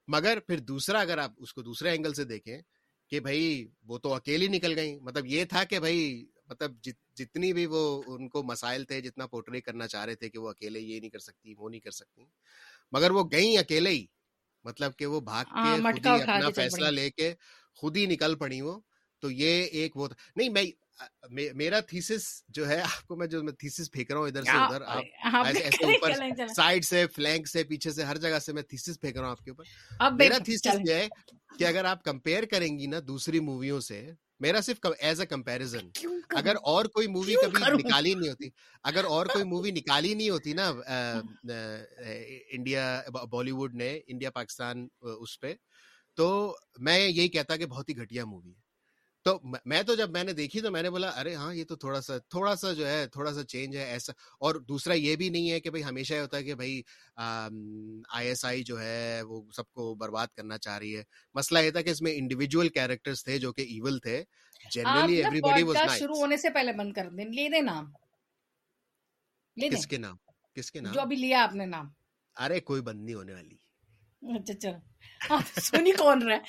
[0.07, 2.57] مگر پھر دوسرا اگر آپ اس کو دوسرے اینگل سے دیکھیں
[3.11, 6.75] کہ بھائی وہ تو اکیلی نکل گئی مطلب یہ تھا کہ بھائی مطلب
[7.15, 10.49] جتنی بھی وہ ان کو مسائل تھے جتنا پورٹری کرنا چاہ رہے تھے کہ وہ
[10.49, 12.25] اکیلے یہ نہیں کر سکتی وہ نہیں کر سکتی
[12.91, 14.06] مگر وہ گئیں اکیلے ہی۔
[14.63, 17.34] مطلب کہ وہ بھاگ کے خود ہی اپنا فیصلہ لے کے
[17.76, 18.80] خود ہی نکل پڑی وہ۔
[19.23, 20.63] تو یہ ایک وہ نہیں میں
[21.54, 24.52] میرا تھیسس جو ہے آپ کو میں جو میں تھیسس پھینک رہا ہوں ادھر سے
[24.65, 25.04] ادھر آپ
[25.45, 26.12] ایسے اوپر
[26.56, 29.43] سائڈ سے فلینک سے پیچھے سے ہر جگہ سے میں تھیسس پھینک رہا ہوں آپ
[29.43, 29.63] کے اوپر۔
[30.13, 31.08] میرا تھیسس یہ ہے
[31.60, 35.89] کہ اگر آپ کمپیئر کریں گی نا دوسری موویوں سے میرا صرف ایز اے کمپیرزن
[36.36, 38.50] اگر اور کوئی مووی کبھی نکالی نہیں ہوتی
[38.84, 40.67] اگر اور کوئی مووی نکالی نہیں ہوتی نا
[42.50, 44.88] انڈیا بالی ووڈ نے انڈیا پاکستان
[45.19, 45.54] اس پہ
[46.17, 46.28] تو
[46.80, 48.66] میں یہی کہتا کہ بہت ہی گھٹیا مووی ہے۔
[49.27, 51.75] تو میں تو جب میں نے دیکھی تو میں نے بولا ارے ہاں یہ تو
[51.75, 55.29] تھوڑا سا تھوڑا سا جو ہے تھوڑا سا چینج ہے ایسا اور دوسرا یہ بھی
[55.29, 56.81] نہیں ہے کہ بھائی ہمیشہ یہ ہوتا ہے کہ بھائی
[58.09, 61.71] آئی ایس آئی جو ہے وہ سب کو برباد کرنا چاہ رہی ہے۔ مسئلہ یہ
[61.71, 64.23] تھا کہ اس میں انڈیویجول کیریکٹرز تھے جو کہ ایول تھے۔
[64.71, 67.85] Generally everybody was nice شروع ہونے سے پہلے بند کر دیں۔ لے دیں نام۔
[69.57, 70.15] لے دیں۔ کس کے نام؟
[70.55, 71.87] کس کے نام؟ جو ابھی لیا آپ نے نام۔
[72.35, 73.55] ارے کوئی بند نہیں ہونے والی۔
[74.35, 74.69] اچھا اچھا۔
[75.62, 76.39] سنی کون رہا ہے؟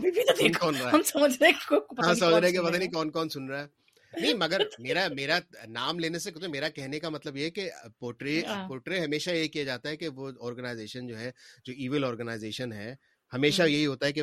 [0.00, 3.28] بھی تو دیکھو ہم سمجھ رہے ہیں سمجھ رہے کہ پتہ ہاں، نہیں کون کون
[3.28, 3.66] سن رہا ہے۔
[4.12, 8.68] نہیں مگر میرا میرا نام لینے سے میرا کہنے کا مطلب یہ کہ پورٹری ہاں۔
[8.68, 11.30] پورٹری ہمیشہ یہ کیا جاتا ہے کہ وہ آرگنائزیشن جو ہے
[11.64, 12.94] جو ایول آرگنائزیشن ہے
[13.32, 14.22] ہمیشہ ہاں۔ یہی ہوتا ہے کہ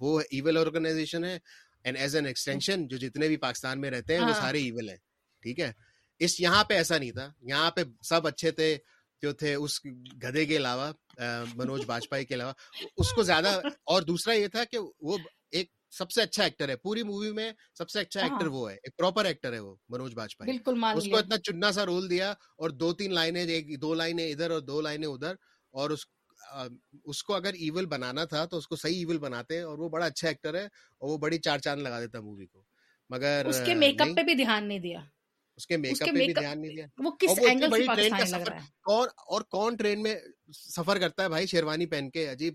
[0.00, 1.38] وہ ایول آرگنائزیشن ہے
[1.84, 4.96] اینڈ ایز این ایکسٹینشن جو جتنے بھی پاکستان میں رہتے ہیں وہ سارے ایول ہیں۔
[5.42, 5.72] ٹھیک ہے؟
[6.18, 8.76] اس یہاں پہ ایسا نہیں تھا۔ یہاں پہ سب اچھے تھے۔
[9.22, 9.84] جو تھے اس
[10.22, 10.92] گدے کے علاوہ
[11.54, 12.52] منوج باجپائی کے علاوہ
[12.96, 15.18] اس کو زیادہ اور دوسرا یہ تھا کہ وہ
[15.50, 18.76] ایک سب سے اچھا ایکٹر ہے۔ پوری مووی میں سب سے اچھا ایکٹر وہ ہے
[18.76, 20.50] ایک پراپر ایکٹر ہے وہ منوج باجپائی۔
[20.98, 24.60] اس کو اتنا چننا سا رول دیا اور دو تین لائنیں دو لائنیں ادھر اور
[24.60, 25.34] دو لائنیں ادھر
[25.74, 26.00] اور اس
[27.04, 30.06] اس کو اگر ایول بنانا تھا تو اس کو صحیح ایول بناتے اور وہ بڑا
[30.06, 32.62] اچھا ایکٹر ہے اور وہ بڑی چار چاند لگا دیتا مووی کو۔
[33.10, 35.00] مگر اس کے میک اپ پہ بھی دھیان نہیں دیا۔
[35.60, 38.48] اس کے میک اپ پہ بھی دھیان نہیں دیا وہ کس اینگل سے پاکستانی لگ
[38.48, 40.14] رہا ہے کون اور کون ٹرین میں
[40.54, 42.54] سفر کرتا ہے بھائی شیروانی پہن کے عجیب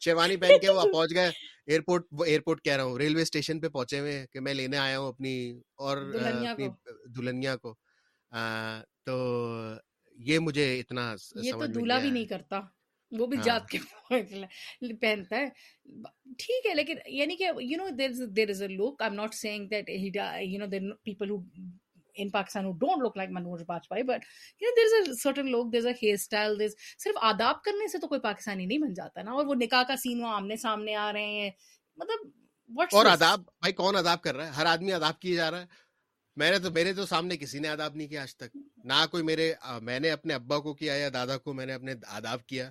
[0.00, 1.30] شیروانی پہن کے وہ پہنچ گئے
[1.66, 5.08] ایئرپورٹ ایئرپورٹ کہہ رہا ہوں ریلوے اسٹیشن پہ پہنچے ہوئے کہ میں لینے آیا ہوں
[5.08, 5.36] اپنی
[5.76, 5.96] اور
[6.46, 6.68] اپنی
[7.16, 7.74] دلہنیا کو
[9.04, 9.16] تو
[10.16, 12.60] یہ مجھے اتنا یہ تو دلہا بھی نہیں کرتا
[13.18, 13.78] وہ بھی جات کے
[15.00, 15.46] پہنتا ہے۔
[16.38, 19.34] ٹھیک ہے لیکن یعنی کہ you know there there is a look I am not
[19.34, 21.30] saying that you know there people
[22.16, 24.24] in Pakistan who don't look like Manoj Bajpayee, but
[24.60, 28.08] you know, there's a certain look, there's a hairstyle, there's صرف آداب کرنے سے تو
[28.08, 31.12] کوئی پاکستانی نہیں بن جاتا نا اور وہ نکاح کا سین وہ آمنے سامنے آ
[31.12, 31.50] رہے ہیں۔
[31.96, 32.28] مطلب
[32.92, 35.66] اور آداب بھائی کون آداب کر رہا ہے؟ ہر آدمی آداب کیے جا رہا ہے۔
[36.36, 39.54] میرے تو میرے تو سامنے کسی نے آداب نہیں کیا آج تک۔ نہ کوئی میرے
[39.82, 42.70] میں نے اپنے ابا کو کیا یا دادا کو میں نے اپنے آداب کیا۔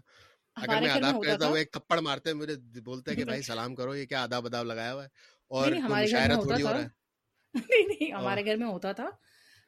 [0.57, 3.95] اگر میں آداب کرتا ہوں ایک تھپڑ مارتے مجھے بولتے ہیں کہ بھائی سلام کرو
[3.95, 5.09] یہ کیا آداب آداب لگایا ہوا ہے؟
[5.51, 6.87] اور مشاعرہ تھوڑی ہو رہا ہے۔
[7.69, 9.09] نہیں نہیں ہمارے گھر میں ہوتا تھا۔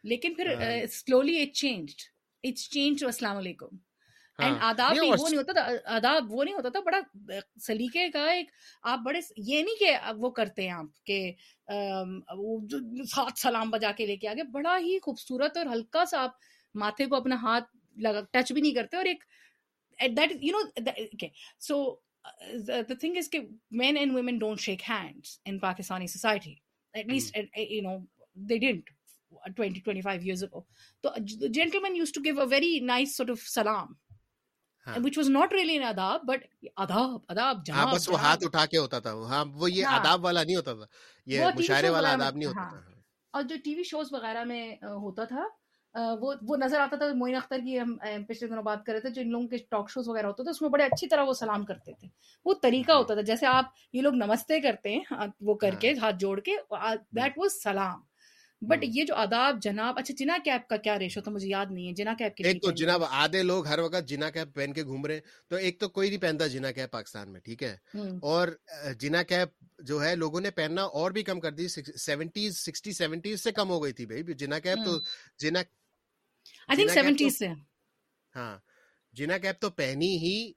[0.03, 0.55] لیکن پھر
[0.91, 1.91] slowly it change
[2.43, 3.77] it's change السلام علیکم
[4.39, 6.99] آداب وہ نہیں ہوتا تھا آداب وہ نہیں ہوتا تھا بڑا
[7.59, 8.51] سلیقے کا ایک
[8.83, 11.31] آپ بڑے یہ نہیں کہ وہ کرتے ہیں آپ کہ
[13.05, 16.31] ساتھ سلام بجا کے لے کے آگے بڑا ہی خوبصورت اور ہلکا سا آپ
[16.75, 19.23] ماتھے کو اپنا ہاتھ لگا ٹچ بھی نہیں کرتے اور ایک
[21.59, 23.35] سوز
[23.71, 26.07] men and women shake hand in Pakistani
[43.33, 45.47] اور جو ٹی وی شوز وغیرہ میں ہوتا تھا
[45.95, 47.95] وہ وہ نظر آتا تھا موین اختر کی ہم
[48.27, 50.51] پچھلے دنوں بات کر رہے تھے جو ان لوگوں کے ٹاک شوز وغیرہ ہوتے تھے
[50.51, 52.07] اس میں بڑے اچھی طرح وہ سلام کرتے تھے۔
[52.45, 56.15] وہ طریقہ ہوتا تھا جیسے آپ یہ لوگ نمستے کرتے ہیں وہ کر کے ہاتھ
[56.19, 56.55] جوڑ کے
[57.15, 57.99] دیٹ واز سلام۔
[58.61, 61.87] بٹ یہ جو آداب جناب اچھا جنا کیپ کا کیا ریشو تھا مجھے یاد نہیں
[61.87, 64.83] ہے جنا کیپ کے ایک تو جناب آدھے لوگ ہر وقت جنا کیپ پہن کے
[64.83, 67.75] گھوم رہے تو ایک تو کوئی نہیں پہنتا جنا کیپ پاکستان میں ٹھیک ہے؟
[68.23, 68.47] اور
[68.99, 69.49] جنا کیپ
[69.79, 73.69] جو ہے لوگوں نے پہننا اور بھی کم کر دی سیونٹیز سکسٹی سیونٹیز سے کم
[73.69, 74.97] ہو گئی تھی بھائی جنا کیپ تو
[75.39, 75.61] جنا
[78.35, 78.57] ہاں
[79.13, 80.51] جنا کیپ تو پہنی ہی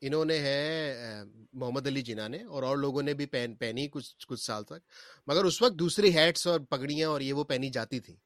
[0.00, 4.26] انہوں نے ہے محمد علی جنا نے اور اور لوگوں نے بھی پہن پہنی کچھ
[4.26, 4.80] کچھ سال تک۔
[5.26, 8.16] مگر اس وقت دوسری ہیٹس اور پگڑیاں اور یہ وہ پہنی جاتی تھی۔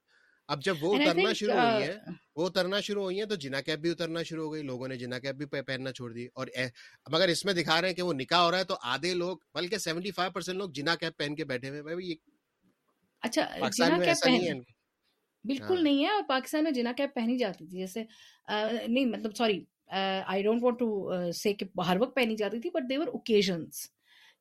[0.49, 1.99] اب جب وہ اترنا شروع ہوئی ہے
[2.37, 4.97] وہ اترنا شروع ہوئی ہیں تو جنا کیپ بھی اترنا شروع ہو گئی لوگوں نے
[4.97, 6.47] جنا کیپ بھی پہننا چھوڑ دی۔ اور
[7.11, 9.37] مگر اس میں دکھا رہے ہیں کہ وہ نکاح ہو رہا ہے تو آدھے لوگ
[9.55, 12.15] بلکہ سیونٹی فائیو پرسینٹ لوگ جنا کیپ پہن کے بیٹھے ہوئے
[13.23, 14.82] اچھا پاکستان میں ایسا نہیں ہے۔
[15.45, 18.05] بالکل نہیں ہے اور پاکستان میں جنا کیپ پہنی جاتی تھی جیسے
[18.89, 19.65] نہیں مطلب sorry
[20.27, 23.87] I don't want to say کہ ہر وقت پہنی جاتی تھی بٹ دیور اوکیزنس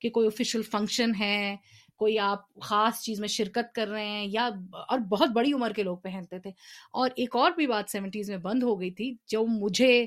[0.02, 1.56] کہ کوئی آفیشیل فنکشن ہے
[1.96, 5.84] کوئی آپ خاص چیز میں شرکت کر رہے ہیں یا اور بہت بڑی عمر کے
[5.84, 6.50] لوگ پہنتے تھے۔
[6.94, 10.06] اور ایک اور بھی بات سیونٹیز میں بند ہو گئی تھی جو مجھے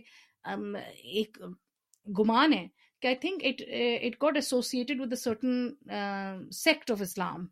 [0.94, 1.38] ایک
[2.18, 2.66] گمان ہے
[3.02, 3.62] کہ I think it
[4.04, 5.68] it got associated with a certain
[6.52, 7.46] sect of Islam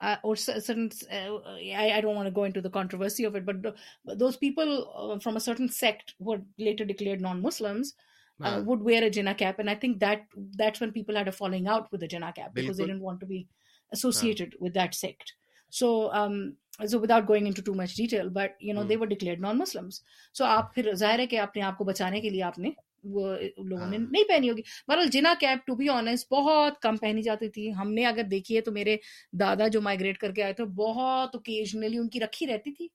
[0.00, 1.36] uh, or certain uh,
[1.76, 3.74] I, I don't want to go into the controversy of it but the,
[4.14, 7.94] those people uh, from a certain sect who are later declared non-muslims
[8.42, 10.20] uh, would wear a jinnah cap and i think that
[10.56, 13.20] that's when people had a falling out with the jinnah cap because they didn't want
[13.20, 13.48] to be
[13.92, 15.32] associated with that sect
[15.70, 16.54] so um
[16.86, 20.44] so without going into too much detail but you know they were declared non-muslims so
[20.44, 22.70] آپ پھر ظاہر ہے کہ اپنے آپ کو بچانے کے لیے آپ نے
[23.04, 27.22] وہ لوگوں نے نہیں پہنی ہوگی۔ بہرحال جنا کیپ ٹو بی آنےسٹ بہت کم پہنی
[27.22, 28.96] جاتی تھی۔ ہم نے اگر دیکھی ہے تو میرے
[29.32, 32.88] دادا جو مائگریٹ کر کے آئے تھے بہت اوکیجنلی ان کی رکھی رہتی تھی۔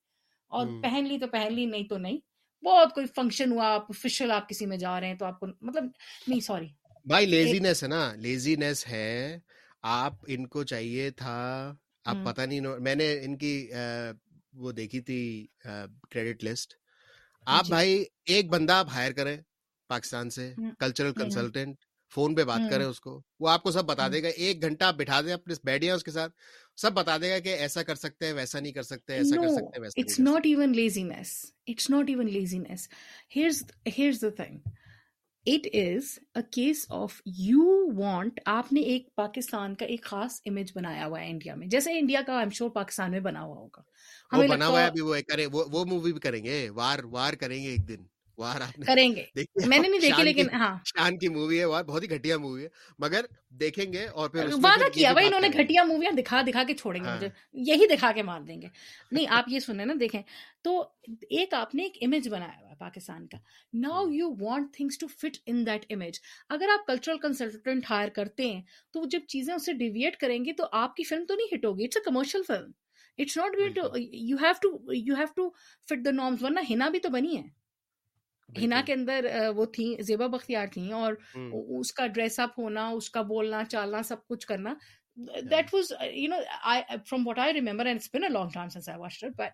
[0.47, 2.17] اور پہن لی تو پہن لی نہیں تو نہیں۔
[2.65, 5.47] بہت کوئی فنکشن ہوا آپ آفیشیل آپ کسی میں جا رہے ہیں تو آپ کو
[5.61, 5.83] مطلب
[6.27, 6.67] نہیں سوری
[7.05, 9.39] بھائی لیزینس ہے نا۔ لیزینس ہے۔
[9.81, 11.73] آپ ان کو چاہیے تھا۔
[12.05, 13.69] آپ پتہ نہیں میں نے ان کی
[14.53, 15.47] وہ دیکھی تھی
[16.11, 16.73] کریڈٹ لسٹ
[17.45, 19.37] آپ بھائی ایک بندہ آپ ہائر کریں۔
[19.93, 21.75] پاکستان سے کلچرل کنسلٹینٹ
[22.11, 24.83] فون پہ بات کریں اس کو۔ وہ آپ کو سب بتا دے گا ایک گھنٹہ
[24.83, 26.33] آپ بٹھا دیں اپنے بیٹھے اس کے ساتھ
[26.77, 29.47] سب بتا دے گا کہ ایسا کر سکتے ہیں ویسا نہیں کر سکتے ایسا کر
[29.47, 31.33] سکتے ویسا نہیں کر not even laziness.
[31.71, 32.87] It's not even laziness.
[33.37, 33.59] Here's
[33.97, 34.61] here's the thing.
[35.45, 37.63] It is a case of you
[38.01, 41.99] want آپ نے ایک پاکستان کا ایک خاص امیج بنایا ہوا ہے انڈیا میں۔ جیسے
[41.99, 43.81] انڈیا کا I'm sure پاکستان میں بنا ہوا ہوگا۔
[44.33, 45.15] ہمیں بنا ہوا ہے ابھی وہ
[45.51, 49.23] وہ وہ مووی بھی کریں گے وار وار کریں گے ایک دن۔ وار کریں گے۔
[49.65, 52.63] میں نے نہیں دیکھی لیکن ہاں۔ شان کی مووی ہے وار بہت ہی گھٹیا مووی
[52.63, 52.67] ہے
[52.99, 55.57] مگر دیکھیں گے اور پھر اس میں وعدہ کیا بھی بھائی بات انہوں نے کریں
[55.59, 58.61] گے۔ گھٹیا موویاں دکھا دکھا کے چھوڑیں گے ہاں۔ مجھے۔ یہی دکھا کے مار دیں
[58.61, 58.67] گے۔
[59.11, 60.21] نہیں آپ یہ سنیں نا دیکھیں۔
[60.61, 60.83] تو
[61.29, 63.37] ایک آپ نے ایک امیج بنایا ہوا ہے پاکستان کا۔
[63.73, 66.19] Now you want things to fit in that image
[66.49, 68.61] اگر آپ کلچرل کنسلٹنٹ ہائر کرتے ہیں
[68.93, 71.65] تو جب چیزیں اس سے ڈیویٹ کریں گے تو آپ کی فلم تو نہیں ہٹ
[71.65, 72.71] ہوگی۔ It's a commercial film
[73.17, 75.49] it's not going to you have to you have to
[75.87, 77.62] fit the norms ورنہ ہنا بھی تو بنی ہے۔
[78.49, 79.25] ہنا کے اندر
[79.55, 81.13] وہ تھیں زیبا بختیار تھیں اور
[81.79, 84.73] اس کا ڈریس اپ ہونا اس کا بولنا چالنا سب کچھ کرنا۔
[85.51, 86.35] That was you know
[87.09, 89.51] from what I remember and been a long time since I watch but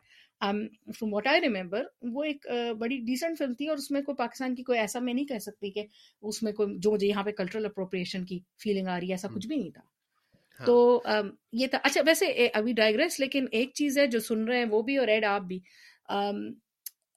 [1.00, 2.48] from what I remember وہ ایک
[2.80, 5.38] بڑی ڈیسنٹ فلم تھی اور اس میں کوئی پاکستان کی کوئی ایسا میں نہیں کہہ
[5.38, 5.86] سکتی کہ
[6.22, 9.28] اس میں کوئی جو مجھے یہاں پہ کلچرل اپروپریشن کی فیلنگ آ رہی ہے ایسا
[9.36, 9.82] کچھ بھی نہیں تھا۔
[10.60, 11.02] ہاں۔ تو
[11.52, 14.82] یہ تھا۔ اچھا ویسے ابھی ڈائگریس لیکن ایک چیز ہے جو سن رہے ہیں وہ
[14.82, 15.60] بھی اور ایڈ آپ بھی۔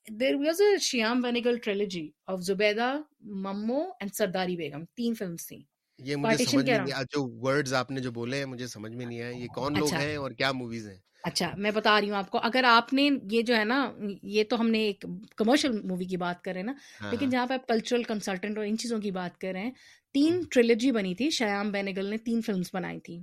[0.09, 5.61] There was a Shyam Benegal trilogy of Zubeidaa Mammo and Sardari Begum تین فلمس تھیں۔
[5.99, 9.07] یہ مجھے سمجھ میں نہیں جو ورڈز آپ نے جو بولے ہیں مجھے سمجھ میں
[9.07, 12.11] نہیں آئے۔ یہ کون لوگ اچھا۔ ہیں اور کیا موویز ہیں؟ اچھا میں بتا رہی
[12.11, 15.05] ہوں آپ کو۔ اگر آپ نے یہ جو ہے نا یہ تو ہم نے ایک
[15.37, 18.03] کمرشل مووی کی بات کر رہے ہیں نا ہاں لیکن ہاں۔ جہاں پہ آپ کلچرل
[18.03, 19.73] کنسلٹنٹ اور ان چیزوں کی بات کر رہے ہیں
[20.13, 23.23] تین ٹریلوجی بنی تھی۔ شیام بینگل نے تین فلمس بنائی تھیں۔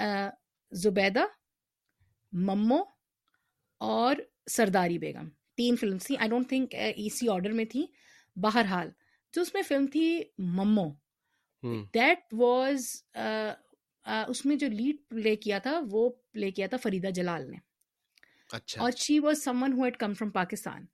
[0.00, 0.28] آ،
[0.72, 1.24] زبیدہ
[2.32, 2.82] ممو
[3.78, 4.16] اور
[4.50, 7.86] سرداری بیگم تین فلمس تھیں۔ آئی ڈونٹ تھنک اسی آرڈر میں تھیں۔
[8.38, 8.90] بہرحال
[9.32, 10.88] جو اس میں فلم تھی ممو۔
[11.94, 12.86] دیٹ واز
[14.28, 17.56] اس میں جو لیڈ پلے کیا تھا وہ پلے کیا تھا فریدہ جلال نے۔
[18.52, 20.84] اچھا۔ اور she was someone who had come from Pakistan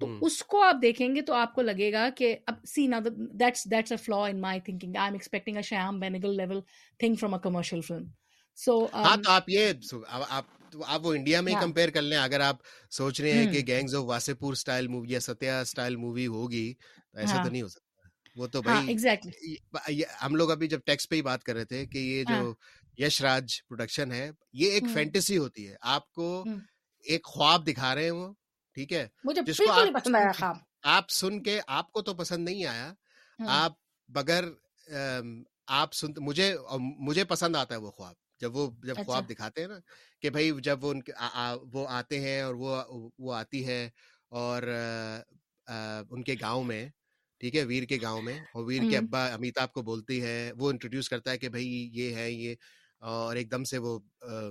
[0.00, 3.00] تو اس کو آپ دیکھیں گے تو آپ کو لگے گا کہ اب سی نا
[3.40, 6.60] that's that's a flaw in my thinking I am expecting a Shyam Benegal level
[6.98, 8.04] thing from a commercial film
[8.56, 9.72] so ہاں تو آپ یہ
[10.86, 12.56] آپ وہ انڈیا میں ہاں کمپیئر کر لیں اگر آپ
[12.90, 16.74] سوچ رہے ہیں کہ گینگز آف واسے پور اسٹائل مووی یا ستیا اسٹائل مووی ہوگی
[17.14, 17.84] ایسا ہاں۔ تو نہیں ہو سکتا۔
[18.36, 18.82] وہ تو ہاں
[19.72, 22.42] بھائی ہم لوگ ابھی جب ٹیکس پہ ہی بات کر رہے تھے کہ یہ ہاں۔
[22.42, 22.54] جو
[22.98, 26.44] یش راج پروڈکشن ہے یہ ایک فینٹیسی ہوتی ہے۔ آپ کو
[27.04, 28.32] ایک خواب دکھا رہے ہیں وہ
[28.74, 29.06] ٹھیک ہے؟
[29.46, 29.72] جس کو
[30.82, 32.92] آپ سن کے آپ کو تو پسند نہیں آیا۔
[33.38, 33.72] آپ
[34.08, 34.44] بغیر
[35.66, 39.68] آپ مجھے مجھے پسند آتا ہے وہ خواب۔ جب وہ جب اچھا۔ خواب دکھاتے ہیں
[39.68, 39.78] نا
[40.20, 41.00] کہ بھائی جب وہ ان
[41.72, 42.82] وہ آتے ہیں اور وہ
[43.18, 43.88] وہ آتی ہے
[44.32, 44.62] اور
[46.10, 46.88] ان کے گاؤں میں
[47.40, 50.70] ٹھیک ہے ویر کے گاؤں میں اور ویر کے ابا امیتاب کو بولتی ہے وہ
[50.70, 52.54] انٹروڈیوس کرتا ہے کہ بھائی یہ ہے یہ
[53.02, 53.98] اور ایک دم سے وہ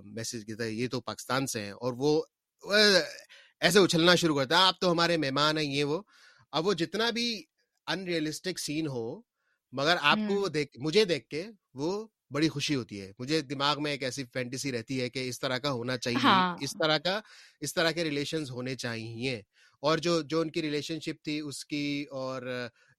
[0.04, 2.22] میسج دیتا ہے یہ تو پاکستان سے ہیں اور وہ
[3.62, 6.02] ایسے اچھلنا شروع کرتا ہے آپ تو ہمارے مہمان ہیں یہ وہ۔
[6.52, 7.44] اب وہ جتنا بھی
[7.88, 9.06] ان ریئلسٹک سین ہو
[9.74, 11.44] مگر آپ کو وہ دیکھ مجھے دیکھ کے
[11.74, 15.40] وہ بڑی خوشی ہوتی ہے مجھے دماغ میں ایک ایسی فینٹیسی رہتی ہے کہ اس
[15.40, 17.20] طرح کا ہونا چاہیے اس طرح کا
[17.62, 19.42] اس طرح کے ریلیشنز ہونے چاہیے
[19.84, 22.42] اور جو جو ان کی ریلیشن شپ تھی اس کی اور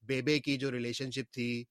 [0.03, 1.65] بیبے کی جو ریلیشن شپ تھی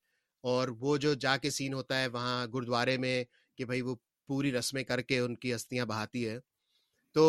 [0.43, 3.23] اور وہ جو جا کے سین ہوتا ہے وہاں گرودوارے میں
[3.57, 3.95] کہ بھائی وہ
[4.29, 6.39] پوری رسمیں کر کے ان کی استیاں بہاتی ہے
[7.15, 7.25] تو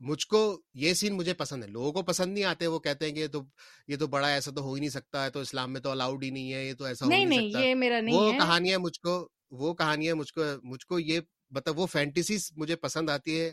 [0.00, 0.40] مجھ کو
[0.74, 3.42] یہ سین مجھے پسند ہے لوگوں کو پسند نہیں آتے وہ کہتے ہیں کہ تو
[3.88, 6.24] یہ تو بڑا ایسا تو ہو ہی نہیں سکتا ہے تو اسلام میں تو الاؤڈ
[6.24, 8.16] ہی نہیں ہے یہ تو ایسا ہو ہی نہیں نہیں نہیں سکتا یہ میرا نہیں
[8.16, 12.36] وہ ہے کہانیاں مجھ کو وہ کہانیاں مجھ کو مجھ کو یہ مطلب وہ فینٹیسی
[12.56, 13.52] مجھے پسند آتی ہے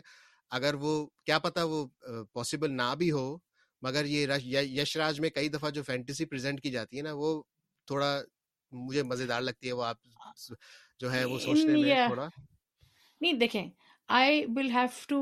[0.50, 1.86] اگر وہ کیا پتا وہ
[2.32, 3.38] پاسبل نہ بھی ہو
[3.82, 4.34] مگر یہ
[4.80, 7.42] یش راج میں کئی دفعہ جو فینٹیسی پریزنٹ کی جاتی ہے نا وہ
[7.88, 8.20] تھوڑا
[8.72, 9.96] مجھے مزیدار لگتی ہے وہ آپ
[11.00, 12.28] جو ہے وہ سوچنے میں تھوڑا
[13.20, 13.68] نہیں دیکھیں
[14.18, 15.20] I will have to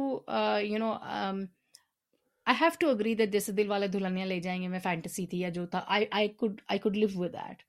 [0.62, 4.78] you know I have to agree that جیسے دل والے دلہنیاں لے جائیں گے میں
[4.82, 7.62] فینٹیسی تھی یا جو تھا I could I live with that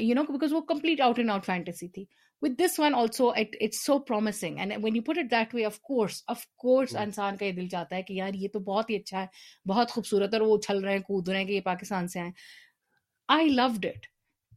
[0.00, 2.04] you know because وہ complete out and out fantasy تھی
[2.42, 4.54] with this one also it, it's so promising.
[4.60, 7.52] And when you put it that way of course of course ہم، انسان کا یہ
[7.52, 9.26] دل چاہتا ہے کہ یار یہ تو بہت ہی اچھا ہے
[9.66, 12.30] بہت خوبصورت اور وہ اچھل رہے ہیں کود رہے ہیں کہ یہ پاکستان سے آئے
[13.28, 14.06] I loved it.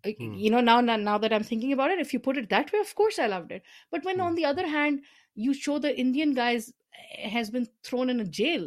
[0.04, 2.38] Uh, ہم، You know, now, now now that I'm thinking about it, if you put
[2.38, 3.64] it that way, of course I loved it.
[3.92, 5.00] But when ہم، on the other hand,
[5.38, 8.66] you show the Indian guys uh, has been thrown in a jail,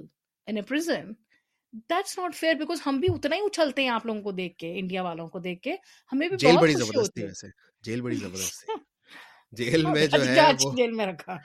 [0.49, 1.17] in a prison,
[1.93, 4.73] that's not fair because ہم بھی اتنا ہی اچھلتے ہیں آپ لوگوں کو دیکھ کے
[4.79, 5.75] انڈیا والوں کو دیکھ کے
[6.13, 7.49] ہمیں بھی جیل بہت بڑی خوشی زبردست ہوتی تھی ہے ویسے
[7.85, 11.37] جیل بڑی زبردست تھی جیل اور میں جو ہے جاج وہ جیل میں رکھا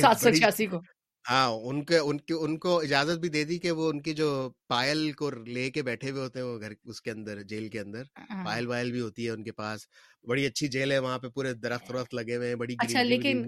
[0.00, 0.80] سات سو چھیاسی کو
[1.24, 4.12] ہاں ان کے ان کے ان کو اجازت بھی دے دی کہ وہ ان کی
[4.14, 4.28] جو
[4.68, 7.80] پائل کو لے کے بیٹھے ہوئے ہوتے ہیں وہ گھر اس کے اندر جیل کے
[7.80, 9.86] اندر ہاں۔ پائل وائل بھی ہوتی ہے ان کے پاس
[10.24, 13.42] بڑی اچھی جیل ہے وہاں پہ پورے درخت ورخت لگے ہوئے ہیں بڑی اچھا لیکن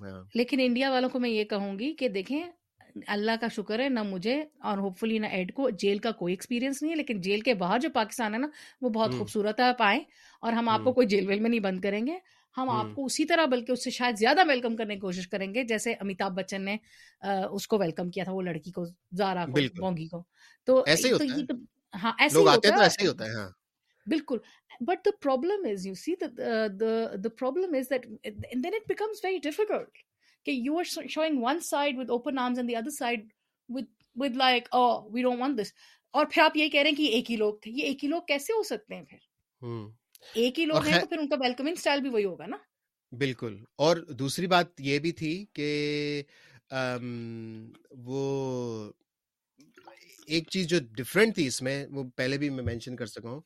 [0.00, 2.40] ہاں۔ لیکن انڈیا والوں کو میں یہ کہوں گی کہ دیکھیں
[3.06, 6.32] اللہ کا شکر ہے نہ مجھے اور ہوپ فلی نہ ایڈ کو جیل کا کوئی
[6.32, 8.46] ایکسپیرینس نہیں ہے لیکن جیل کے باہر جو پاکستان ہے نا
[8.80, 10.00] وہ بہت خوبصورت ہے آپ آئیں
[10.42, 12.18] اور ہم آپ کو کوئی جیل ویل میں نہیں بند کریں گے۔
[12.56, 15.54] ہم آپ کو اسی طرح بلکہ اس سے شاید زیادہ ویلکم کرنے کی کوشش کریں
[15.54, 16.76] گے جیسے امیتابھ بچن نے
[17.50, 18.84] اس کو ویلکم کیا تھا وہ لڑکی کو
[19.16, 20.24] زارا کو بونگی کو۔
[20.64, 21.54] تو ایسے ہی تو ہوتا ہے۔ یہ تو
[22.02, 23.50] ہاں ایسے ہی ہوتا ہے ہاں۔
[24.06, 24.38] بالکل۔
[24.80, 26.12] But the problem is you see
[27.42, 30.02] problem is that and then it becomes very difficult
[30.44, 33.24] کہ you are showing one side with open arms and the other side
[33.68, 35.72] with with like oh we don't want this
[36.10, 38.08] اور پھر آپ یہ کہہ رہے ہیں کہ ایک ہی لوگ تھے یہ ایک ہی
[38.08, 39.18] لوگ کیسے ہو سکتے ہیں پھر؟
[40.34, 42.56] ایک ہی لوگ ہیں تو پھر ان کا ویلکمنگ اسٹائل بھی وہی ہوگا نا؟
[43.12, 46.22] بالکل اور دوسری بات یہ بھی تھی کہ
[47.90, 48.92] وہ
[50.26, 53.40] ایک چیز جو ڈفرینٹ تھی اس میں وہ پہلے بھی میں مینشن کر سکا ہوں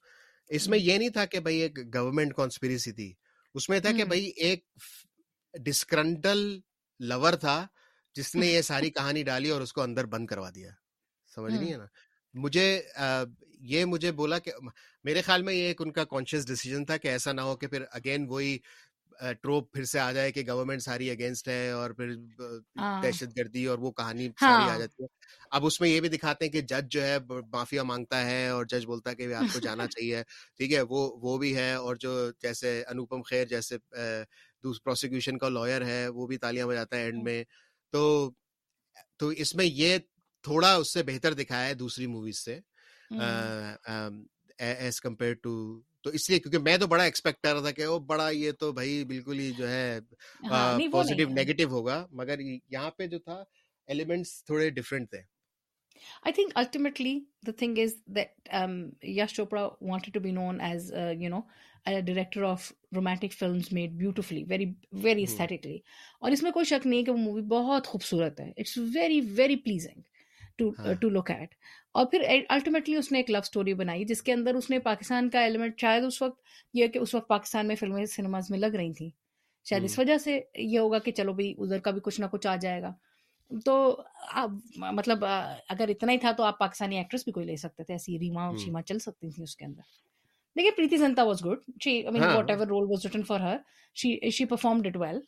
[0.48, 3.14] اس میں یہ نہیں تھا کہ بھائی ایک گورنمنٹ کانسپریسی تھی
[3.54, 4.64] اس میں تھا کہ بھائی ایک
[5.54, 6.60] ڈسکرنٹل
[7.00, 7.66] لور تھا
[8.14, 10.70] جس نے یہ ساری کہانی ڈالی اور اس کو اندر بند کروا دیا۔
[11.34, 11.86] سمجھ نہیں ہے نا؟
[12.34, 12.82] مجھے
[13.60, 14.52] یہ مجھے بولا کہ
[15.04, 17.66] میرے خیال میں یہ ایک ان کا کانشیس ڈیسیجن تھا کہ ایسا نہ ہو کہ
[17.66, 18.58] پھر اگین وہی
[19.42, 22.14] ٹروپ پھر سے آ جائے کہ گورنمنٹ ساری اگینسٹ ہے اور پھر
[22.76, 25.08] ہاں دہشت گردی اور وہ کہانی ساری آ ہاں۔ جاتی ہے۔
[25.50, 27.18] اب اس میں یہ بھی دکھاتے ہیں کہ جج جو ہے
[27.52, 30.22] معافیا مانگتا ہے اور جج بولتا ہے کہ آپ کو جانا چاہیے۔
[30.56, 33.78] ٹھیک ہے وہ وہ بھی ہے اور جو جیسے انوپم خیر جیسے
[34.84, 37.44] پروسیکیوشن کا لائر ہے وہ بھی تالیاں بجاتا ہے اینڈ میں۔
[37.92, 38.30] تو
[39.16, 39.98] تو اس میں یہ
[40.44, 42.58] تھوڑا اس سے بہتر دکھایا ہے دوسری موویز سے۔
[44.58, 47.86] ایز کمپیئر ٹو تو اس لیے کیونکہ میں تو بڑا ایکسپیکٹ کر رہا تھا کہ
[47.86, 49.98] وہ بڑا یہ تو بھائی بالکل ہی جو ہے
[50.50, 53.44] ہاں پازیٹیو نہیں ہے نیگیٹو ہوگا مگر یہاں پہ جو تھا
[53.86, 55.40] ایلیمنٹس تھوڑے ڈفرینٹ تھے۔
[56.28, 57.14] I think ultimately
[57.46, 58.30] the thing is that
[58.60, 61.42] um, Yash Chopra wanted to be known as, uh, you know,
[61.86, 64.68] a director of romantic films made beautifully, very,
[65.02, 65.78] very ہوں۔ aesthetically.
[66.20, 69.56] اور اس میں کوئی شک نہیں کہ وہ مووی بہت خوبصورت ہے۔ It's very very
[69.56, 70.00] pleasing
[71.00, 71.54] to look at
[71.92, 75.30] اور پھر الٹیمیٹلی اس نے ایک لو اسٹوری بنائی جس کے اندر اس نے پاکستان
[75.30, 76.40] کا ایلیمنٹ شاید اس وقت
[76.74, 79.10] یہ کہ اس وقت پاکستان میں فلمیں سنیماز میں لگ رہی تھیں۔
[79.64, 82.46] شاید اس وجہ سے یہ ہوگا کہ چلو بھائی ادھر کا بھی کچھ نہ کچھ
[82.46, 82.92] آ جائے گا۔
[83.64, 84.02] تو
[84.32, 85.24] آپ مطلب
[85.68, 88.48] اگر اتنا ہی تھا تو آپ پاکستانی ایکٹریس بھی کوئی لے سکتے تھے۔ ایسی ریما
[88.48, 89.80] ہوں۔ شیما چل سکتی تھیں اس کے اندر۔
[90.56, 93.56] دیکھیے Preity Zinta was good she I mean whatever role was written for her
[93.94, 95.20] she she performed it well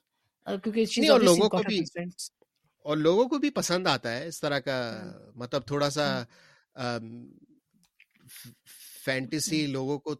[0.47, 1.80] کیونکہ شی از اور لوگوں کو بھی.
[2.85, 6.22] اور لوگوں کو بھی پسند آتا ہے اس طرح کا ہوں مطلب تھوڑا سا
[6.76, 7.26] ہوں
[9.05, 10.14] فینٹیسی لوگوں کو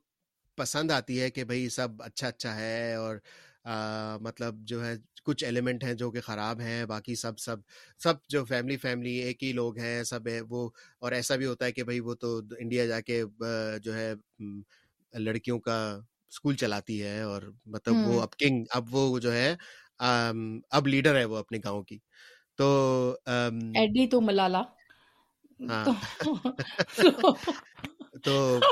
[0.59, 3.17] پسند آتی ہے کہ بھائی سب اچھا اچھا ہے اور
[4.21, 4.95] مطلب جو ہے
[5.25, 7.57] کچھ ایلیمنٹ ہیں جو کہ خراب ہیں باقی سب سب
[7.99, 11.73] سب جو فیملی فیملی ایک ہی لوگ ہیں سب وہ اور ایسا بھی ہوتا ہے
[11.73, 13.25] کہ بھائی وہ تو انڈیا جا کے
[13.83, 14.15] جو ہے
[15.13, 15.99] لڑکیوں کا
[16.29, 19.57] اسکول چلاتی ہے اور مطلب وہ اب کنگ اب وہ جو ہے
[20.71, 21.99] اب لیڈر ہے وہ اپنے گاؤں کی۔
[22.57, 23.15] تو
[23.75, 24.63] ایڈی تو ملالا۔
[25.69, 25.85] ہاں۔
[28.25, 28.59] تو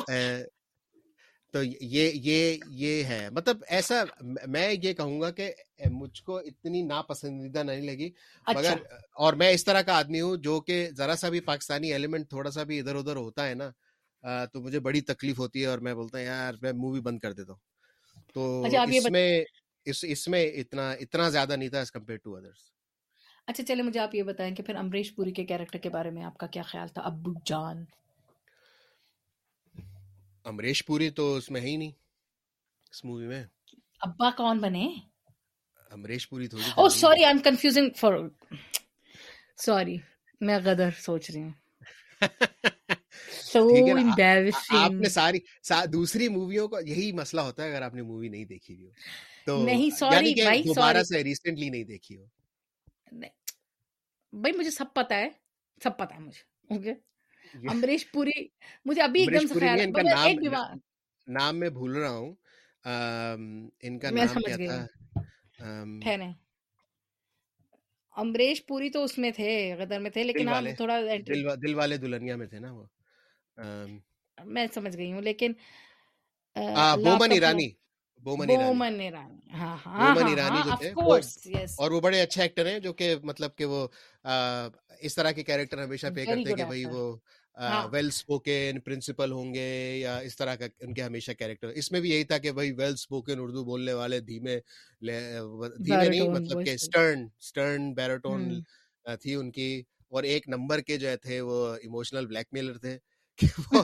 [1.53, 4.05] تو۔ یہ یہ یہ ہے۔ مطلب ایسا
[4.47, 5.53] میں یہ کہوں گا کہ
[5.91, 8.11] مجھ کو اتنی ناپسندیدہ نہیں لگی۔
[8.47, 8.77] اچھا۔ مگر
[9.15, 12.51] اور میں اس طرح کا آدمی ہوں جو کہ ذرا سا بھی پاکستانی ایلیمنٹ تھوڑا
[12.51, 13.71] سا بھی ادھر ادھر ہوتا ہے نا
[14.47, 17.33] تو مجھے بڑی تکلیف ہوتی ہے اور میں بولتا ہوں یار میں مووی بند کر
[17.33, 17.61] دیتا ہوں۔
[18.35, 19.11] تو اچھا اس.
[19.11, 19.45] میں
[19.85, 22.80] اس اس میں اتنا اتنا زیادہ نہیں تھا ایز کمپیئر ٹو ادرس
[23.51, 26.25] اچھا چلے مجھے آپ یہ بتائیں کہ پھر امریش پوری کے کیریکٹر کے بارے میں
[26.25, 27.85] آپ کا کیا خیال تھا؟ ابو جان۔
[30.45, 31.91] امریش پوری تو اس میں ہے ہی نہیں
[32.91, 33.45] اس مووی میں۔
[34.01, 34.89] ابا کون بنے؟
[35.91, 38.13] امریش پوری تھوڑی او sorry I am confusing for
[39.57, 39.97] sorry
[40.41, 41.51] میں غدر سوچ رہی ہوں۔
[43.43, 43.69] سو
[44.71, 48.29] آپ نے ساری سا- دوسری موویوں کا یہی مسئلہ ہوتا ہے اگر آپ نے مووی
[48.29, 48.91] نہیں دیکھی ہوئی ہو۔
[49.47, 52.25] تو نہیں یعنی سوری بھائی دوبارہ سے ریسنٹلی نہیں دیکھی ہو۔
[54.33, 55.29] بھائی مجھے سب پتا ہے
[55.81, 56.93] سب پتا ہے مجھے اوکے
[57.69, 58.47] امریش پوری
[58.85, 59.85] مجھے ابھی ایک دم سے خیال ہے
[60.25, 60.75] ایک بیمار
[61.27, 62.35] نام میں بھول رہا ہوں۔
[63.83, 64.87] ان کا نام کیا تھا؟
[66.01, 66.29] ٹھہرے
[68.17, 71.75] امریش پوری تو اس میں تھے غدر میں تھے لیکن ہاں تھوڑا دل وا- دل
[71.75, 72.85] والے دلہنیا میں تھے نا وہ۔
[74.39, 75.53] میں سمجھ گئی ہوں لیکن
[76.97, 77.69] بومن ایرانی۔
[78.25, 78.85] بومن ایرانی۔
[79.87, 80.79] ہاں ہاں ہاں ہاں
[81.77, 83.87] اور وہ بڑے اچھے ایکٹر ہیں جو کہ مطلب کہ وہ
[85.01, 87.03] اس طرح کے کیریکٹر ہمیشہ پے کرتے کہ بھائی وہ
[87.93, 89.69] ویل اسپوکن پرنسپل ہوں گے
[89.99, 92.73] یا اس طرح کا ان کے ہمیشہ کیریکٹر۔ اس میں بھی یہی تھا کہ بھائی
[92.73, 94.59] ویل اسپوکن اردو بولنے والے دھیمے
[95.79, 98.61] دھیمے نہیں مطلب کہ وائس اسٹرن اسٹرن بیرٹون
[99.21, 99.71] تھی ان کی۔
[100.13, 102.97] اور ایک نمبر کے جو تھے وہ ایموشنل بلیک میلر تھے۔
[103.73, 103.83] وہ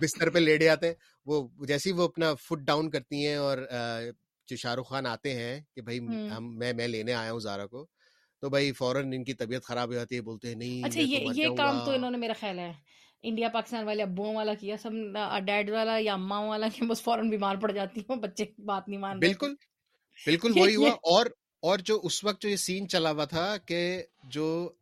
[0.00, 0.94] بستر پہ لیڈے آتے ہیں۔
[1.26, 3.58] وہ جیسی وہ اپنا فٹ ڈاؤن کرتی ہیں اور
[4.48, 5.98] جو شاہ رخ خان آتے ہیں کہ بھائی
[6.30, 7.86] ہم میں میں لینے آیا ہوں زارا کو
[8.40, 11.18] تو بھائی فوراً ان کی طبیعت خراب ہو جاتی ہے بولتے ہیں نہیں اچھا یہ
[11.34, 12.72] یہ کام تو انہوں نے میرا خیال ہے
[13.22, 14.90] انڈیا پاکستان والے ابوؤں والا کیا سب
[15.44, 19.00] ڈیڈ والا یا اماؤں والا کہ بس فوراً بیمار پڑ جاتی ہوں بچے بات نہیں
[19.00, 19.54] مان بالکل
[20.26, 21.26] بالکل وہی ہوا۔ اور
[21.62, 24.72] اور جو اس وقت جو یہ سین چلا ہوا تھا کہ جو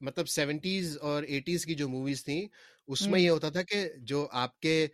[0.00, 2.46] مطلب سیونٹیز اور ایٹیز کی جو موویز تھیں
[2.88, 4.86] اس میں یہ ہوتا تھا کہ جو آپ کے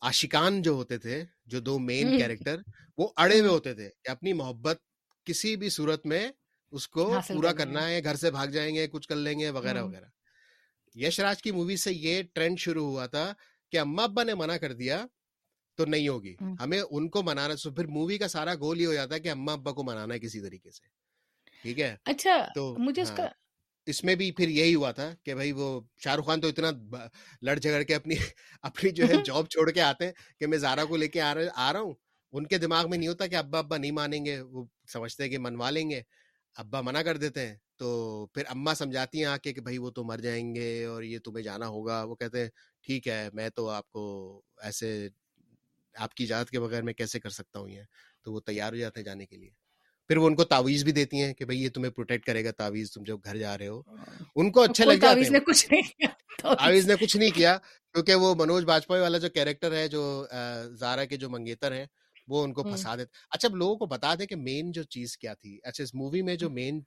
[0.00, 2.60] آشکان جو ہوتے تھے جو دو مین کیریکٹر
[2.98, 4.82] وہ اڑے ہوئے ہوتے تھے کہ اپنی محبت
[5.26, 6.28] کسی بھی صورت میں
[6.72, 9.82] اس کو پورا کرنا ہے گھر سے بھاگ جائیں گے کچھ کر لیں گے وغیرہ
[9.82, 10.06] وغیرہ
[10.94, 13.32] یش راج کی مووی سے یہ ٹرینڈ شروع ہوا تھا
[13.72, 15.04] کہ اما ابا نے منع کر دیا
[15.78, 19.14] تو نہیں ہوگی ہمیں ان کو منانا پھر مووی کا سارا گول یہ ہو جاتا
[19.14, 20.86] ہے کہ اما ابا کو منانا ہے کسی طریقے سے
[21.64, 23.26] ٹھیک ہے اچھا تو مجھے اس کا
[23.88, 25.68] اس میں بھی پھر یہی ہوا تھا کہ بھائی وہ
[25.98, 26.70] شاہ رخ خان تو اتنا
[27.42, 28.16] لڑ جھگڑ کے اپنی
[28.62, 31.34] اپنی جو ہے جاب چھوڑ کے آتے ہیں کہ میں زارا کو لے کے آ
[31.34, 31.94] رہا ہوں
[32.32, 35.30] ان کے دماغ میں نہیں ہوتا کہ ابا ابا نہیں مانیں گے وہ سمجھتے ہیں
[35.30, 36.02] کہ منوا لیں گے
[36.56, 39.90] ابا منع کر دیتے ہیں تو پھر اما سمجھاتی ہیں آ کے کہ بھائی وہ
[39.90, 42.48] تو مر جائیں گے اور یہ تمہیں جانا ہوگا وہ کہتے ہیں
[42.84, 44.04] ٹھیک ہے میں تو آپ کو
[44.60, 45.08] ایسے
[45.94, 47.82] آپ کی اجازت کے بغیر میں کیسے کر سکتا ہوں یہ
[48.22, 49.50] تو وہ تیار ہو جاتے ہیں جانے کے لیے
[50.10, 52.50] پھر وہ ان کو تعویذ بھی دیتی ہیں کہ بھائی یہ تمہیں پروٹیکٹ کرے گا
[52.50, 53.80] تعویذ تم جب گھر جا رہے ہو۔
[54.36, 56.06] ان کو اچھا لگ تعویذ نے کچھ نہیں
[56.38, 57.56] تعویذ۔ نے کچھ نہیں کیا
[57.94, 60.02] کیونکہ وہ منوج باجپئی والا جو کیریکٹر ہے جو
[60.78, 61.84] زارا کے جو منگیتر ہیں
[62.28, 65.34] وہ ان کو پھنسا دیتے اچھا لوگوں کو بتا دیں کہ مین جو چیز کیا
[65.34, 66.80] تھی۔ اچھا اس مووی میں جو مین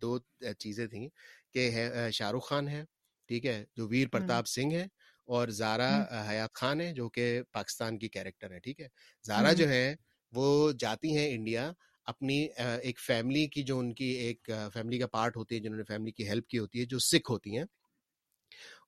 [0.00, 0.18] دو
[0.58, 1.08] چیزیں تھیں
[1.54, 1.70] کہ
[2.12, 2.84] شاہ رخ خان ہے
[3.30, 4.86] ٹھیک ہے جو ویر پرتاپ سنگھ ہے
[5.28, 5.90] اور زارا
[6.30, 8.88] حیات خان ہے جو کہ پاکستان کی کیریکٹر ہے ٹھیک ہے۔
[9.24, 9.94] زارا جو ہے
[10.32, 10.46] وہ
[10.78, 11.70] جاتی ہیں انڈیا
[12.06, 12.48] اپنی
[12.82, 16.12] ایک فیملی کی جو ان کی ایک فیملی کا پارٹ ہوتی ہے جنہوں نے فیملی
[16.12, 17.64] کی ہیلپ کی ہوتی ہے جو سکھ ہوتی ہیں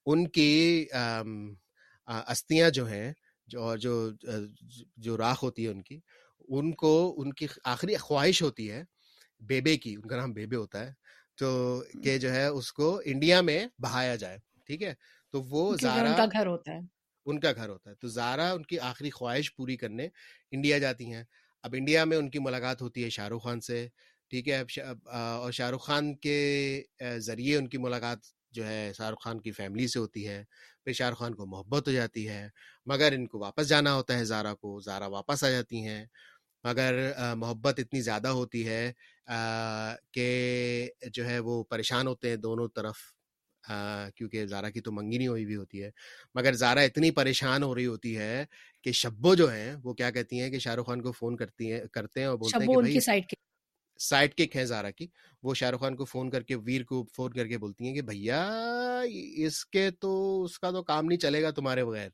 [0.06, 0.86] ان کی
[2.06, 3.12] استیاں جو ہیں
[3.46, 4.10] جو جو
[4.96, 5.98] جو راکھ ہوتی ہے ان کی
[6.48, 8.82] ان کو ان کی آخری خواہش ہوتی ہے
[9.40, 10.92] بیبے کی ان کا نام بیبے ہوتا ہے
[11.38, 11.48] تو
[12.02, 14.94] کہ جو ہے اس کو انڈیا میں بہایا جائے ٹھیک ہے؟
[15.30, 16.80] تو وہ زارا ان کا گھر ہوتا ہے۔
[17.26, 20.08] ان کا گھر ہوتا ہے تو زارا ان کی آخری خواہش پوری کرنے
[20.50, 21.24] انڈیا جاتی ہیں۔
[21.64, 23.86] اب انڈیا میں ان کی ملاقات ہوتی ہے شاہ رخ خان سے،
[24.30, 24.62] ٹھیک ہے
[25.06, 26.38] اور شاہ رخ خان کے
[27.18, 30.42] ذریعے ان کی ملاقات جو ہے شاہ رخ خان کی فیملی سے ہوتی ہے،
[30.84, 32.46] پھر شاہ رخ خان کو محبت ہو جاتی ہے،
[32.86, 36.04] مگر ان کو واپس جانا ہوتا ہے زارا کو، زارا واپس آ جاتی ہیں،
[36.64, 36.94] مگر
[37.36, 38.92] محبت اتنی زیادہ ہوتی ہے
[40.12, 40.28] کہ
[41.14, 42.96] جو ہے وہ پریشان ہوتے ہیں دونوں طرف
[44.16, 45.90] کیونکہ زارا کی تو منگی نہیں ہوئی بھی ہوتی ہے،
[46.34, 48.44] مگر زارا اتنی پریشان ہو رہی ہوتی ہے
[48.85, 51.72] کہ شبو جو ہیں وہ کیا کہتی ہیں کہ شاہ رخ خان کو فون کرتی
[51.72, 52.99] ہیں کرتے ہیں اور بولتے ہیں کہ بھائی
[54.01, 55.07] سائڈ کک ہے۔ زارا کی۔
[55.43, 57.95] وہ شاہ رخ خان کو فون کر کے ویر کو فون کر کے بولتی ہیں
[57.95, 58.41] کہ بھیا
[59.39, 60.11] اس کے تو
[60.45, 62.09] اس کا تو کام نہیں چلے گا تمہارے بغیر۔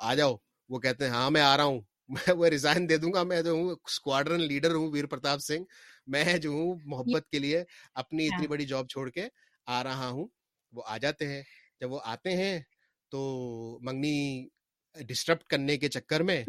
[0.00, 0.36] آ جاؤ۔
[0.68, 3.42] وہ کہتے ہیں ہاں میں آ رہا ہوں۔ میں وہ ریزائن دے دوں گا۔ میں
[3.42, 5.64] جو ہوں اسکواڈرن لیڈر ہوں ویر پرتاپ سنگھ۔
[6.06, 7.62] میں جو ہوں محبت کے لیے
[7.94, 9.26] اپنی اتنی بڑی جاب چھوڑ کے
[9.66, 10.26] آ رہا ہوں۔
[10.72, 11.42] وہ آ جاتے ہیں۔
[11.80, 12.58] جب وہ آتے ہیں
[13.12, 13.20] تو
[13.82, 14.16] منگنی
[15.02, 16.42] ڈسٹرب کرنے کے چکر میں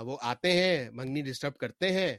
[0.00, 2.16] وہ آتے ہیں منگنی ڈسٹرب کرتے ہیں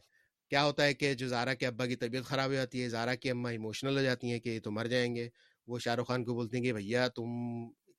[0.52, 3.16] کیا ہوتا ہے کہ جو زارا کے ابا کی طبیعت خراب ہو جاتی ہے زارا
[3.16, 5.28] کی اما ایموشنل ہو جاتی ہیں کہ یہ تو مر جائیں گے
[5.68, 7.30] وہ شاہ رخ خان کو بولتے ہیں کہ بھیا تم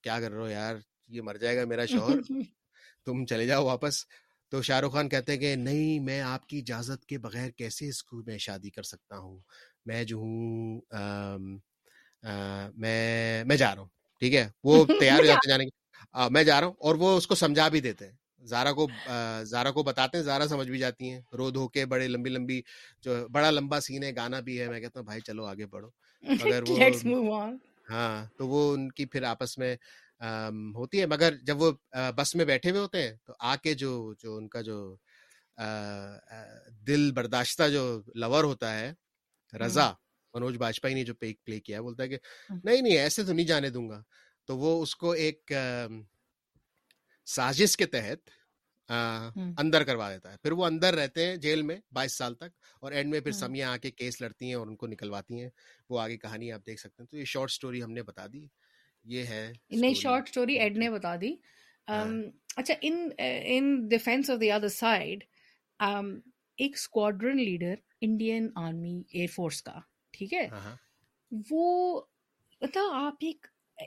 [0.03, 0.76] کیا کر رہے ہو یار
[1.09, 2.20] یہ مر جائے گا میرا شوہر
[3.07, 4.05] تم چلے جاؤ واپس
[4.53, 7.88] تو شاہ رخ خان کہتے ہیں کہ نہیں میں آپ کی اجازت کے بغیر کیسے
[7.88, 9.38] اس کو میں شادی کر سکتا ہوں
[9.86, 10.80] میں جو ہوں
[12.74, 13.88] میں میں جا رہا ہوں
[14.22, 15.70] ٹھیک ہے وہ تیار ہو جاتے جانے کی
[16.30, 18.86] میں جا رہا ہوں اور وہ اس کو سمجھا بھی دیتے ہیں۔ زارا کو
[19.44, 22.61] زارا کو بتاتے ہیں زارا سمجھ بھی جاتی ہیں۔ رو دھو کے بڑے لمبی لمبی
[23.03, 25.90] جو بڑا لمبا سین ہے گانا بھی ہے۔ میں کہتا ہوں بھائی چلو آگے بڑھو۔
[26.55, 26.78] مگر وہ
[27.90, 29.76] ہاں تو وہ ان کی پھر آپس میں
[30.74, 31.72] ہوتی ہے مگر جب وہ
[32.16, 34.96] بس میں بیٹھے ہوئے ہوتے ہیں تو آ کے جو جو ان کا جو
[36.86, 38.92] دل برداشتہ جو لور ہوتا ہے
[39.53, 39.92] رضا
[40.34, 42.18] منوج باجپئی نے جو پلے کیا بولتا ہے کہ
[42.64, 44.03] نہیں نہیں ایسے تو نہیں جانے دوں گا۔
[44.47, 45.53] تو وہ اس کو ایک
[47.26, 48.30] سازش کے تحت
[49.59, 52.93] اندر کروا دیتا ہے۔ پھر وہ اندر رہتے ہیں جیل میں بائیس سال تک اور
[52.93, 55.51] اینڈ میں پھر سمیا آ کے کیس لڑتی ہیں اور ان کو نکلواتی ہیں۔
[55.90, 58.47] وہ آگے کہانی آپ دیکھ سکتے ہیں۔ تو یہ شارٹ سٹوری ہم نے بتا دی۔
[59.05, 61.34] یہ ہے نہیں شارٹ سٹوری ایڈ نے بتا دی۔
[62.57, 65.24] اچھا in in defence of the other side
[66.59, 69.78] ایک squadron leader Indian army air force کا
[70.11, 70.49] ٹھیک ہے؟
[71.51, 72.01] وہ
[72.61, 73.47] مطلب آپ ایک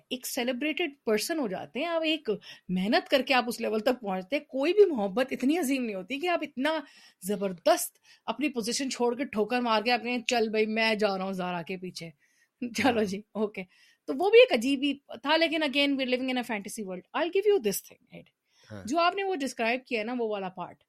[0.10, 2.30] ایک سیلیبریٹڈ پرسن ہو جاتے ہیں آپ ایک
[2.70, 5.96] محنت کر کے آپ اس لیول تک پہنچتے ہیں کوئی بھی محبت اتنی عظیم نہیں
[5.96, 6.80] ہوتی کہ آپ اتنا
[7.24, 11.26] زبردست اپنی پوزیشن چھوڑ کے ٹھوکر مار کے آپ کہیں چل بھائی میں جا رہا
[11.26, 12.10] ہوں زارا کے پیچھے۔
[12.78, 13.64] چلو جی اوکے
[14.08, 17.04] تو وہ بھی ایک عجیب ہی تھا لیکن again we're living in a fantasy world
[17.14, 18.22] I gave you this thing
[18.86, 20.84] جو آپ نے وہ ڈسکرائب کیا ہے نا وہ والا پارٹ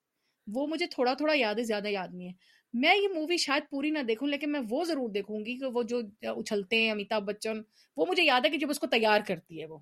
[0.46, 2.32] وہ مجھے تھوڑا تھوڑا یاد ہے زیادہ یاد نہیں ہے۔
[2.76, 5.82] میں یہ مووی شاید پوری نہ دیکھوں لیکن میں وہ ضرور دیکھوں گی کہ وہ
[5.82, 7.60] جو اچھلتے ہیں امیتابھ بچن
[7.96, 9.78] وہ مجھے یاد ہے کہ جب اس کو تیار کرتی ہے وہ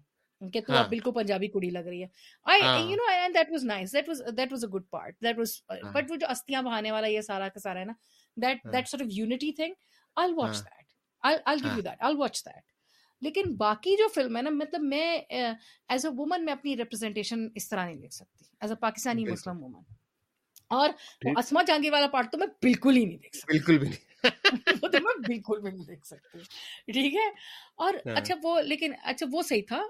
[0.52, 2.06] کہ تو ہاں۔ آپ بالکل پنجابی کڑی لگ رہی ہے۔
[2.46, 5.38] I you know and that was nice that was that was a good part that
[5.38, 5.52] was
[5.94, 7.92] but وہ جو استیاں بہانے والا یہ سارا کا سارا ہے نا
[8.36, 9.74] that that sort of unity thing
[10.16, 10.92] I watch that
[11.22, 12.62] I gave you that I watch that
[13.22, 17.68] لیکن باقی جو فلم ہے نا مطلب میں ایز اے وومن میں اپنی ریپرزینٹیشن اس
[17.68, 18.44] طرح نہیں دیکھ سکتی.
[18.60, 19.82] As a Pakistani Muslim woman
[20.70, 20.90] اور
[21.36, 24.12] اسما جانگی والا پارٹ تو میں بالکل ہی نہیں دیکھ سکتا بالکل بھی نہیں۔
[24.82, 26.38] وہ تو میں بالکل بھی نہیں دیکھ سکتی۔
[26.92, 27.28] ٹھیک ہے؟
[27.76, 29.80] اور ہاں۔ اچھا وہ لیکن اچھا وہ صحیح تھا۔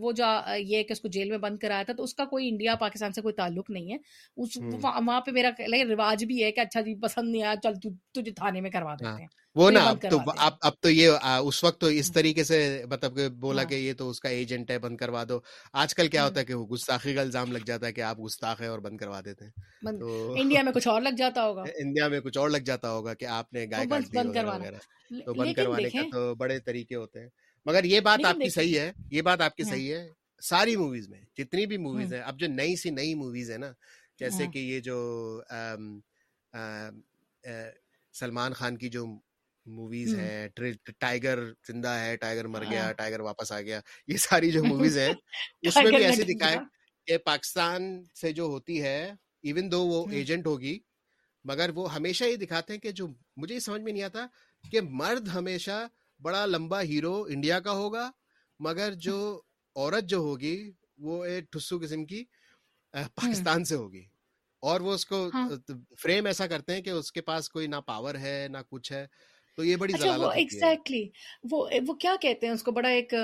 [0.00, 0.24] وہ جو
[0.58, 3.12] یہ کہ اس کو جیل میں بند کرایا تھا تو اس کا کوئی انڈیا پاکستان
[3.12, 3.98] سے کوئی تعلق نہیں ہے۔
[4.36, 5.50] اس وہاں پہ میرا
[5.90, 7.74] رواج بھی ہے کہ اچھا جی پسند نہیں آیا چل
[8.12, 10.18] تجھے تھانے میں کروا ہاں۔ دیتے ہیں۔ وہ نا اب تو
[10.60, 11.10] اب تو یہ
[11.42, 14.28] اس وقت تو اس ہاں۔ طریقے سے مطلب بولا ہاں۔ کہ یہ تو اس کا
[14.28, 15.40] ایجنٹ ہے بند کروا دو۔
[15.72, 18.00] آج کل کیا ہاں۔ ہوتا ہے کہ وہ گستاخی کا الزام لگ جاتا ہے کہ
[18.00, 19.52] آپ گستاخ ہیں اور بند کروا دیتے ہیں۔
[20.40, 23.24] انڈیا میں کچھ اور لگ جاتا ہوگا۔ انڈیا میں کچھ اور لگ جاتا ہوگا کہ
[23.24, 23.86] آپ نے گائے
[25.24, 27.28] تو بند کروانے کا تو بڑے طریقے ہوتے ہیں۔
[27.66, 30.08] مگر یہ بات آپ کی صحیح ہے یہ بات آپ کی صحیح ہے
[30.42, 33.72] ساری موویز میں جتنی بھی موویز ہیں اب جو نئی سی نئی موویز ہیں نا
[34.18, 34.98] جیسے کہ یہ جو
[38.14, 39.04] سلمان خان کی جو
[39.66, 40.48] موویز ہیں
[40.98, 45.12] ٹائیگر زندہ ہے ٹائیگر مر گیا ٹائیگر واپس آ گیا یہ ساری جو موویز ہیں
[45.62, 46.58] اس میں بھی ایسے دکھائے
[47.06, 49.12] کہ پاکستان سے جو ہوتی ہے
[49.42, 50.78] ایون دو وہ ایجنٹ ہوگی
[51.44, 53.06] مگر وہ ہمیشہ یہ دکھاتے ہیں کہ جو
[53.36, 54.26] مجھے سمجھ میں نہیں آتا
[54.64, 55.86] کہ مرد ہمیشہ
[56.20, 58.10] بڑا لمبا ہیرو انڈیا کا ہوگا
[58.60, 59.40] مگر جو
[59.76, 62.24] عورت جو ہوگی وہ ایک ٹھسو قسم کی
[63.14, 64.04] پاکستان سے ہوگی۔
[64.62, 65.30] اور وہ اس کو
[66.02, 69.06] فریم ایسا کرتے ہیں کہ اس کے پاس کوئی نہ پاور ہے نہ کچھ ہے۔
[69.58, 71.04] تو یہ بڑی اچھا وہ ایگزیکٹلی
[71.50, 73.14] وہ وہ کیا کہتے ہیں؟ اس کو بڑا ایک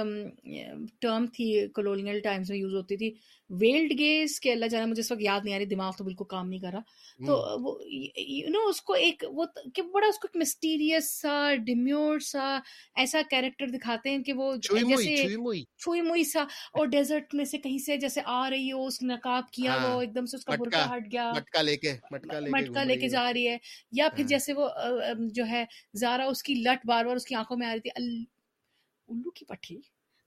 [1.00, 3.12] ٹرم تھی کلونیل ٹائمز میں یوز ہوتی تھی۔
[3.50, 6.24] ویلڈ گیز کہ اللہ جانا مجھے اس وقت یاد نہیں آ رہی دماغ تو بالکل
[6.28, 6.80] کام نہیں کر رہا۔
[7.26, 11.32] تو وہ یو نو اس کو ایک وہ کہ بڑا اس کو ایک مسٹیریس سا
[11.64, 12.58] ڈیمیور سا
[12.96, 15.16] ایسا کیریکٹر دکھاتے ہیں کہ وہ جیسے
[15.78, 19.12] چھوئی موئی۔ سا اور ڈیزرٹ میں سے کہیں سے جیسے آ رہی ہو اس نے
[19.14, 21.92] نقاب کیا ہاں، وہ ایک دم سے اس کا برقع ہٹ گیا۔ مٹکا لے کے
[22.50, 23.56] مٹکا لے کے جا رہی ہے۔
[23.92, 24.68] یا پھر ہاں۔ جیسے وہ
[25.32, 25.64] جو ہے
[25.94, 27.90] زارا رہا اس کی لٹ بار بار اس کی آنکھوں میں آ رہی تھی۔
[29.08, 29.80] الو کی پٹھی؟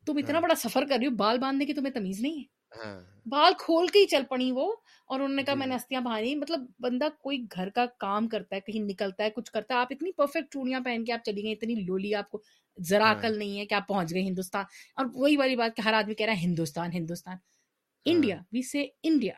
[0.08, 2.44] تم اتنا ہاں۔ بڑا سفر کر رہی ہو بال باندھنے کی تمہیں تمیز نہیں ہے۔
[2.78, 4.74] ہاں۔ بال کھول کے ہی چل پڑی وہ
[5.06, 8.28] اور انہوں نے کہا جی۔ میں نے ہستیاں بہانی۔ مطلب بندہ کوئی گھر کا کام
[8.28, 11.24] کرتا ہے کہیں نکلتا ہے کچھ کرتا ہے۔ آپ اتنی پرفیکٹ چوڑیاں پہن کے آپ
[11.26, 12.42] چلی گئی اتنی لولی آپ کو
[12.82, 14.64] ذرا ہاں۔ عقل نہیں ہے کہ آپ پہنچ گئے ہندوستان۔
[14.96, 17.38] اور وہی والی بات کہ ہر آدمی کہہ رہا ہے ہندوستان ہندوستان۔
[18.06, 19.34] انڈیا وی سے انڈیا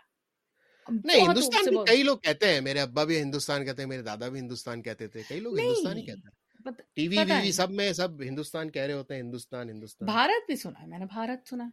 [0.88, 4.40] نہیں ہندوستان کئی لوگ کہتے ہیں میرے ابا بھی ہندوستان کہتے ہیں میرے دادا بھی
[4.40, 6.45] ہندوستان کہتے تھے کئی لوگ ہندوستان ہی کہتے ہیں۔
[6.96, 10.56] ٹی وی وی سب میں سب ہندوستان کہہ رہے ہوتے ہیں ہندوستان ہندوستان۔ بھارت بھی
[10.56, 11.70] سنا ہے میں نے بھارت سنا۔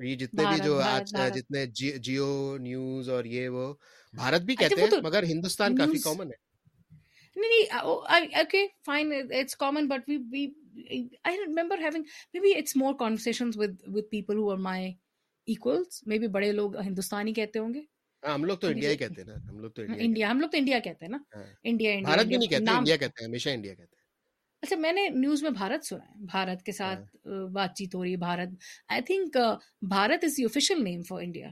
[0.00, 3.72] یہ جتنے بھی جو آج جتنے جی-, جیو نیوز اور یہ وہ
[4.14, 6.46] بھارت بھی اچھا، کہتے ہیں مگر ہندوستان کافی کامن ہے۔
[7.36, 10.46] نہیں نہیں okay fine it's common but we we
[11.24, 12.02] I remember having
[12.34, 14.92] me be it's more conversations with with people who are my
[15.46, 17.80] equals maybe بڑے لوگ ہندوستانی کہتے ہوں گے۔
[18.22, 20.40] ہاں، ہم لوگ تو انڈیا ہی کہتے ہیں نا ہم لوگ تو ہاں، انڈیا ہم
[20.40, 23.22] لوگ تو انڈیا کہتے ہیں نا۔ ہاں، انڈیا انڈیا بھارت بھی نہیں کہتے انڈیا کہتے
[23.22, 23.97] ہیں ہمیشہ انڈیا کہتے ہیں۔
[24.62, 28.02] اچھا میں نے نیوز میں بھارت سنا ہے بھارت کے ساتھ ہاں۔ بات چیت ہو
[28.04, 28.48] رہی ہے Bharat.
[28.88, 29.36] I think
[29.88, 31.48] Bharat is the official name for India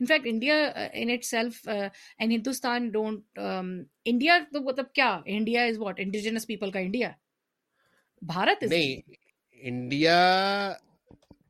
[0.00, 0.54] in fact India
[0.92, 3.38] in itself and Hindustan don't
[4.04, 7.10] India تو مطلب کیا؟ India is what indigenous people کا انڈیا
[8.22, 9.00] بھارت نہیں
[9.62, 10.16] انڈیا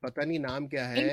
[0.01, 1.09] پتہ نہیں نام کیا ہے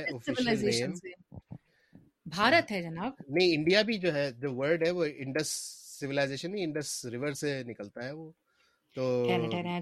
[2.25, 5.51] بھارت ہے جناب۔ نہیں انڈیا بھی جو ہے جو ورڈ ہے وہ انڈس
[5.99, 8.31] سویلائزیشن انڈس ریور سے نکلتا ہے وہ۔
[8.95, 9.03] تو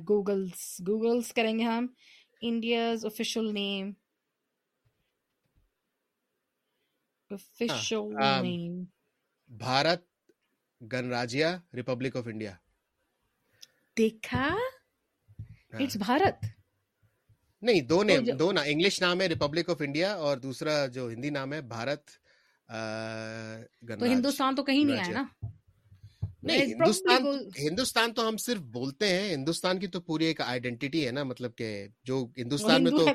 [0.08, 1.86] گوگلز گوگلز کریں گے ہم۔
[2.41, 3.91] India's official name
[7.32, 8.84] official name
[9.49, 10.03] Bharat
[10.82, 12.51] Ganarajya Republic of India
[13.97, 14.47] دیکھا؟
[15.74, 16.45] ہاں۔ بھارت
[17.62, 21.30] نہیں دو نیم دو نا انگلش نام ہے ریپبلک آف انڈیا اور دوسرا جو ہندی
[21.30, 22.10] نام ہے بھارت
[23.99, 25.24] تو ہندوستان تو کہیں نہیں آیا نا؟
[26.48, 27.26] نہیں ہندوستان
[27.60, 31.56] ہندوستان تو ہم صرف بولتے ہیں ہندوستان کی تو پوری ایک آئیڈینٹی ہے نا مطلب
[31.56, 33.06] کہ جو ہندوستان میں تو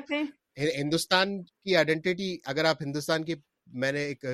[0.57, 3.35] ہندوستان کی آئیڈینٹی اگر آپ ہندوستان کی
[3.73, 4.25] میں نے ایک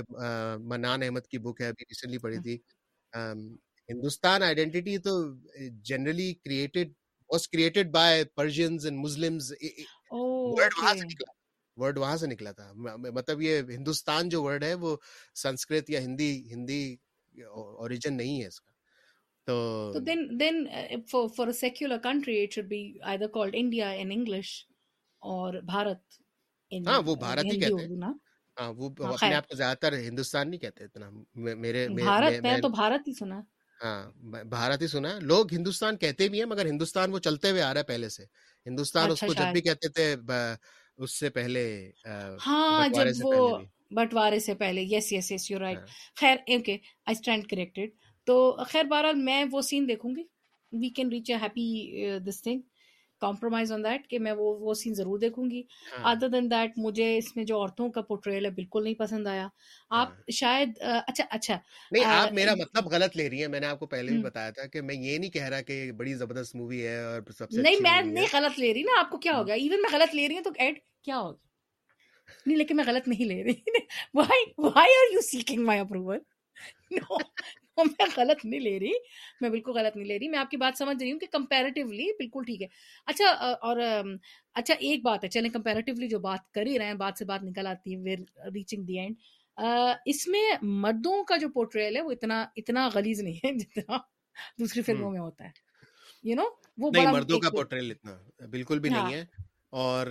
[0.60, 2.58] منان احمد کی بک ہے ابھی ریسنٹلی پڑھی تھی۔
[3.89, 5.12] ہندوستان آئیڈینٹی تو
[5.84, 6.91] generally created
[7.30, 9.38] was created by Persians and Muslim
[11.78, 12.72] word وہاں سے نکلا۔ تھا۔
[13.14, 14.95] مطلب یہ ہندوستان جو ورڈ ہے وہ
[15.36, 16.82] سنسکرت یا ہندی ہندی
[17.82, 18.68] اوریجن نہیں ہے اس کا۔
[19.50, 19.56] تو
[25.22, 26.18] اور بھارت
[26.72, 27.89] ہاں وہ بھارت ہی کہتے ہیں
[28.58, 31.10] ہاں وہ اپنے کو زیادہ تر ہندوستان نہیں کہتے اتنا
[31.58, 33.41] میرے بھارت میں تو بھارت ہی سنا
[33.80, 34.12] ہاں
[34.45, 37.74] بھارت ہی سنا ہے لوگ ہندوستان کہتے بھی ہیں مگر ہندوستان وہ چلتے ہوئے آ
[37.74, 38.24] رہا ہے پہلے سے
[38.66, 40.14] ہندوستان اس کو جب بھی کہتے تھے
[40.97, 41.64] اس سے پہلے
[42.45, 43.34] ہاں جب وہ
[43.91, 45.80] بٹوارے سے پہلے yes yes yes you right
[46.16, 47.89] خیر اوکے آئی اسٹینڈ کریکٹڈ
[48.30, 50.24] تو خیر بہرحال میں وہ سین دیکھوں گی۔
[50.72, 52.62] We can reach a happy this thing
[53.20, 55.64] compromise on that کہ میں وہ وہ سین ضرور دیکھوں گی۔
[56.04, 59.48] ادر دین دیٹ مجھے اس میں جو عورتوں کا پورٹریل ہے بالکل نہیں پسند آیا۔
[59.90, 61.60] آپ ہاں۔ شاید uh, اچھا اچھا۔
[61.92, 64.50] نہیں آپ میرا مطلب غلط لے رہی ہیں۔ میں نے آپ کو پہلے بھی بتایا
[64.50, 67.62] تھا کہ میں یہ نہیں کہہ رہا کہ بڑی زبردست مووی ہے اور سب سے
[67.62, 69.90] نہیں میں نہیں غلط لے رہی نا۔ آپ کو کیا ہو ہاں۔ گیا؟ ایون میں
[69.94, 71.38] غلط لے رہی ہوں تو ایڈ کیا ہوگا
[72.46, 73.62] نہیں لیکن میں غلط نہیں لے رہی۔
[74.14, 76.18] Why why are you seeking my approval
[77.84, 78.92] میں غلط نہیں لے رہی
[79.42, 82.12] میں بالکل غلط نہیں لے رہی میں آپ کی بات سمجھ رہی ہوں کہ کمپیریٹیولی
[82.18, 82.68] بالکل ٹھیک ہے۔
[83.06, 83.30] اچھا
[83.62, 83.78] اور
[84.54, 87.44] اچھا ایک بات ہے چلیں کمپیریٹیولی جو بات کر ہی رہے ہیں بات سے بات
[87.44, 88.16] نکل آتی ہے
[88.54, 89.16] ریچنگ دی اینڈ
[90.06, 93.98] اس میں مردوں کا جو پورٹریل ہے وہ اتنا اتنا غلیظ نہیں ہے جتنا
[94.60, 95.50] دوسری فلموں میں ہوتا ہے۔
[96.24, 96.44] یو نو
[96.78, 99.26] وہ مردوں کا پورٹریل اتنا بالکل بھی ہاں۔ نہیں ہے۔
[99.70, 100.08] اور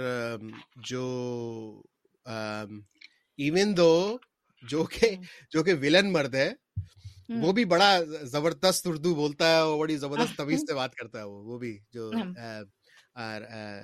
[0.77, 1.03] جو
[3.39, 4.19] ایون دو
[4.62, 5.11] جو کہ
[5.51, 6.51] جو کہ ولن مرد ہے
[7.29, 11.24] وہ بھی بڑا زبردست اردو بولتا ہے اور بڑی زبردست طویز سے بات کرتا ہے
[11.24, 12.11] وہ وہ بھی جو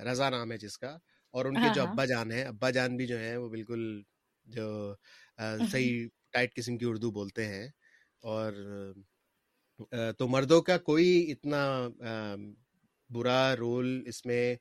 [0.05, 0.97] رضا نام ہے جس کا
[1.33, 4.01] اور ان کے جو ابا جان ہیں ابا جان بھی جو ہیں وہ بالکل
[4.45, 4.95] جو
[5.71, 7.67] صحیح ٹائٹ قسم کی اردو بولتے ہیں
[8.23, 8.53] اور
[10.19, 11.87] تو مردوں کا کوئی اتنا
[13.09, 14.55] برا رول اس میں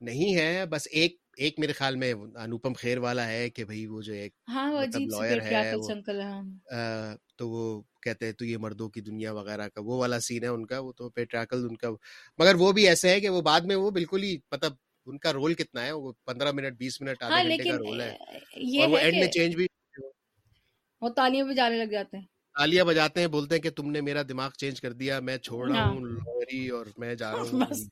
[0.00, 4.02] نہیں ہے بس ایک ایک میرے خیال میں انوپم خیر والا ہے کہ بھائی وہ
[4.02, 9.00] جو ایک ہاں، لائر مطلب ہے ہاں۔ تو وہ کہتے ہیں تو یہ مردوں کی
[9.00, 11.90] دنیا وغیرہ کا وہ والا سین ہے ان کا وہ تو پیٹریکل ان کا
[12.38, 14.72] مگر وہ بھی ایسے ہے کہ وہ بعد میں وہ بالکل ہی مطلب
[15.06, 18.00] ان کا رول کتنا ہے وہ پندرہ منٹ بیس منٹ آدھے ہاں، گھنٹے کا رول
[18.00, 18.10] ہے۔
[18.80, 19.66] اور وہ اینڈ میں چینج بھی
[21.02, 22.24] وہ تالیوں پہ جانے لگ جاتے ہیں۔
[22.58, 25.68] تالیاں بجاتے ہیں بولتے ہیں کہ تم نے میرا دماغ چینج کر دیا میں چھوڑ
[25.68, 27.84] رہا ہاں۔ ہوں لوری اور میں جا رہا ہوں۔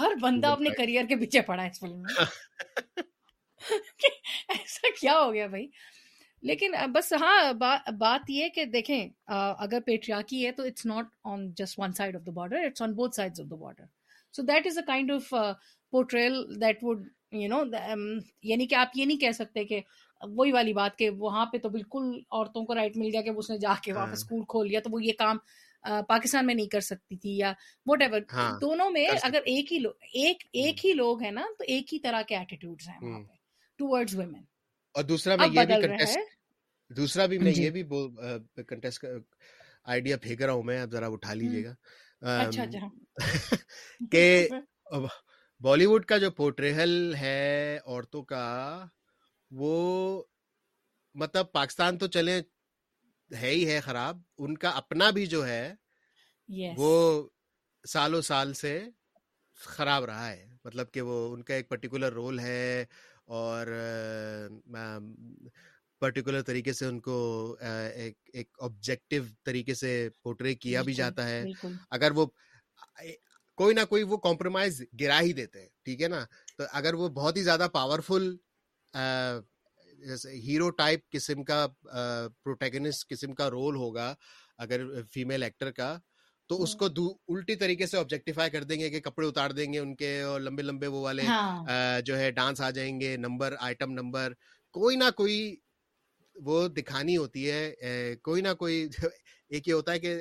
[0.00, 2.14] ہر بندہ اپنے کریئر کے پیچھے پڑا ہے اس فلم میں۔
[4.48, 5.66] ایسا کیا ہو گیا بھائی؟
[6.42, 7.52] لیکن بس ہاں
[7.98, 12.26] بات یہ کہ دیکھیں اگر پیٹریاکی ہے تو it's not on just one side of
[12.26, 13.84] the border it's on both side of the border
[14.34, 15.34] so that is a kind of
[15.92, 17.62] portrayal that would you know
[18.42, 19.80] یعنی کہ آپ یہ نہیں کہہ سکتے کہ
[20.28, 23.50] وہی والی بات کہ وہاں پہ تو بالکل عورتوں کو رائٹ مل گیا کہ اس
[23.50, 25.38] نے جا کے واپس ہاں۔ اسکول کھول لیا تو وہ یہ کام
[26.08, 27.52] پاکستان میں نہیں کر سکتی تھی یا
[27.86, 29.78] وٹ ایور ہاں، دونوں میں اگر ایک ہی
[30.14, 33.22] ایک ایک ہی لوگ ہیں نا تو ایک ہی طرح کے ایٹیٹیوڈز ہیں
[33.78, 34.42] ٹورڈز ویمن
[34.94, 36.18] اور دوسرا میں یہ بھی کنٹیسٹ
[36.90, 37.82] دوسرا بھی میں جی۔ یہ بھی
[38.64, 39.04] کنٹیسٹ
[39.84, 41.74] آئیڈیا پھینک رہا ہوں میں آپ ذرا اٹھا لیجیے گا۔
[42.22, 43.56] اچھا، اچھا۔
[44.10, 44.48] کہ
[45.60, 48.44] بالی ووڈ کا جو پورٹریل ہے عورتوں کا
[49.56, 50.22] وہ
[51.14, 52.40] مطلب پاکستان تو چلے
[53.30, 55.74] ہے ہی ہے خراب ان کا اپنا بھی جو ہے
[56.76, 57.28] وہ
[57.88, 58.88] سالوں سال سے
[59.54, 62.84] خراب رہا ہے۔ مطلب کہ وہ ان کا ایک پرٹیکولر رول ہے
[63.24, 63.66] اور
[65.98, 67.16] پرٹیکولر طریقے سے ان کو
[67.94, 71.44] ایک ایک آبجیکٹو طریقے سے پورٹری کیا بھی جاتا ہے۔
[71.90, 72.26] اگر وہ
[73.56, 76.24] کوئی نہ کوئی وہ کمپرومائز گرا ہی دیتے ہیں ٹھیک ہے نا؟
[76.56, 78.36] تو اگر وہ بہت ہی زیادہ پاورفل
[78.94, 84.14] ہیرو ٹائپ قسم کا پروٹیگنسٹ قسم کا رول ہوگا
[84.58, 85.96] اگر فیمیل ایکٹر کا
[86.50, 89.72] تو اس ہاں۔ کو الٹی طریقے سے آبجیکٹیفائی کر دیں گے کہ کپڑے اتار دیں
[89.72, 93.16] گے ان کے اور لمبے لمبے وہ والے ہاں۔ جو ہے ڈانس آ جائیں گے
[93.16, 94.32] نمبر آئٹم نمبر
[94.74, 95.54] کوئی نہ کوئی
[96.36, 98.88] وہ دکھانی ہوتی ہے کوئی نہ کوئی
[99.50, 100.16] ایک یہ ہوتا ہے کہ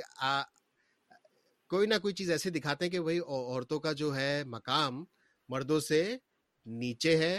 [1.70, 5.04] کوئی نہ کوئی چیز ایسے دکھاتے ہیں کہ بھائی عورتوں کا جو ہے مقام
[5.50, 6.02] مردوں سے
[6.66, 7.36] نیچے ہے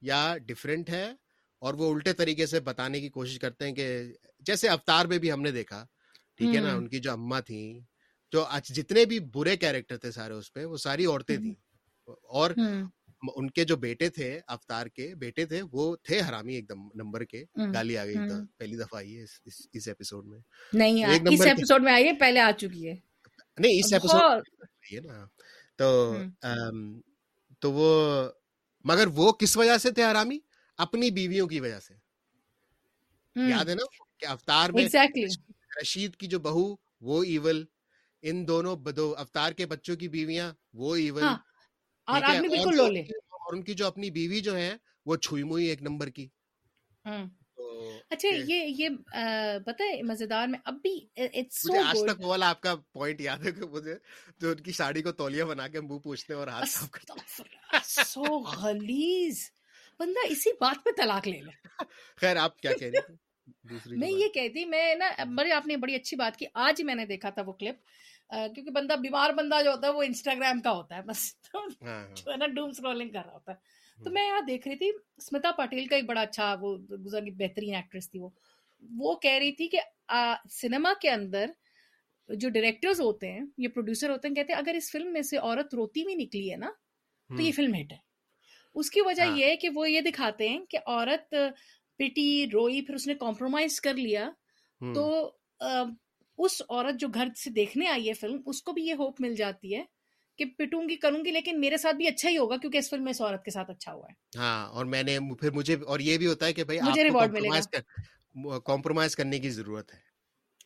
[0.00, 1.12] یا ڈفرینٹ ہے
[1.58, 4.04] اور وہ الٹے طریقے سے بتانے کی کوشش کرتے ہیں کہ
[4.40, 5.86] جیسے اوتار میں بھی ہم نے دیکھا
[6.36, 7.80] ٹھیک ہے نا ان کی جو اما تھیں
[8.32, 11.54] جو جتنے بھی برے کیریکٹر تھے سارے اس پہ وہ ساری عورتیں تھیں۔
[12.08, 12.50] اور
[13.36, 17.24] ان کے جو بیٹے تھے اوتار کے بیٹے تھے وہ تھے حرامی ایک دم نمبر
[17.24, 17.44] کے
[17.74, 19.22] گالی آ گئی تھا پہلی دفعہ آئی ہے
[19.72, 20.38] اس ایپیسوڈ میں۔
[20.72, 22.94] نہیں اس ایپیسوڈ میں آئی ہے پہلے آ چکی ہے۔
[23.58, 25.26] نہیں اس ایپیسوڈ نا۔
[25.76, 26.16] تو
[27.60, 28.28] تو وہ
[28.86, 30.38] مگر وہ کس وجہ سے تھے حرامی؟
[30.78, 31.94] اپنی بیویوں کی وجہ سے۔
[33.36, 33.84] یاد ہے نا
[34.18, 34.88] کہ اوتار میں
[35.82, 37.64] رشید کی جو بہو وہ ایول
[38.22, 39.14] ان دونوں بدو
[39.56, 41.22] کے بچوں کی بیویاں وہ ایول
[42.06, 42.80] اور بالکل
[43.30, 44.74] اور ان کی جو اپنی بیوی جو ہیں
[45.06, 46.28] وہ چھوئی موئی ایک نمبر کی۔
[48.10, 48.88] اچھا یہ یہ
[49.66, 53.20] پتہ ہے مزیدار میں اب بھی اٹس سو آج تک وہ والا آپ کا پوائنٹ
[53.20, 53.94] یاد ہے کہ مجھے
[54.40, 58.38] جو ان کی ساڑی کو تولیہ بنا کے منہ پوچھتے اور ہاتھ صاف کرتے سو
[58.54, 59.38] غلیظ۔
[60.00, 61.84] بندہ اسی بات پہ طلاق لے لے۔
[62.16, 62.90] خیر آپ کیا کہہ
[63.90, 66.94] میں یہ کہتی میں نا بڑے آپ نے بڑی اچھی بات کی آج ہی میں
[66.94, 67.76] نے دیکھا تھا وہ کلپ
[68.30, 71.20] کیونکہ بندہ بیمار بندہ جو ہوتا ہے وہ انسٹاگرام کا ہوتا ہے بس
[71.54, 74.68] ہاں، ہاں۔ جو ہے نا ڈوم سکرولنگ کر رہا ہوتا ہے۔ تو میں یہاں دیکھ
[74.68, 78.28] رہی تھی اسمتا پاٹیل کا ایک بڑا اچھا وہ گزر کی بہترین ایکٹریس تھی وہ۔
[78.82, 79.80] وہ کہہ رہی تھی کہ
[80.50, 81.50] سنیما کے اندر
[82.28, 85.36] جو ڈائریکٹرز ہوتے ہیں یہ پروڈیوسر ہوتے ہیں کہتے ہیں اگر اس فلم میں سے
[85.36, 86.70] عورت روتی بھی نکلی ہے نا
[87.30, 87.98] تو یہ فلم ہٹ ہے۔
[88.74, 91.34] اس کی وجہ ہاں۔ یہ ہے کہ وہ یہ دکھاتے ہیں کہ عورت
[91.96, 94.30] پٹی روئی پھر اس نے کمپرومائز کر لیا۔
[94.80, 95.36] تو
[96.38, 99.34] اس عورت جو گھر سے دیکھنے آئی ہے فلم اس کو بھی یہ ہوپ مل
[99.34, 99.82] جاتی ہے
[100.38, 103.04] کہ پٹوں گی کروں گی لیکن میرے ساتھ بھی اچھا ہی ہوگا کیونکہ اس فلم
[103.04, 106.00] میں اس عورت کے ساتھ اچھا ہوا ہے۔ ہاں اور میں نے پھر مجھے اور
[106.00, 109.98] یہ بھی ہوتا ہے کہ بھائی مجھے ریوارڈ ملے گا۔ کمپرومائز کرنے کی ضرورت ہے۔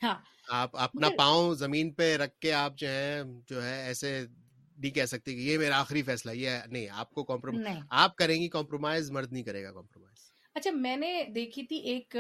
[0.03, 0.15] ہاں۔
[0.49, 4.27] آپ اپنا پاؤں زمین پہ رکھ کے آپ جو ہے جو ہے ایسے
[4.79, 8.41] نہیں کہہ سکتے کہ یہ میرا آخری فیصلہ یہ نہیں آپ کو کمپرومائز آپ کریں
[8.41, 10.19] گی کمپرومائز مرد نہیں کرے گا کمپرومائز
[10.55, 12.17] اچھا میں نے دیکھی تھی ایک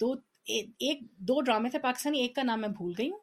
[0.00, 0.12] دو
[0.46, 3.18] ایک دو ڈرامے تھے پاکستانی ایک کا نام میں بھول گئی ہوں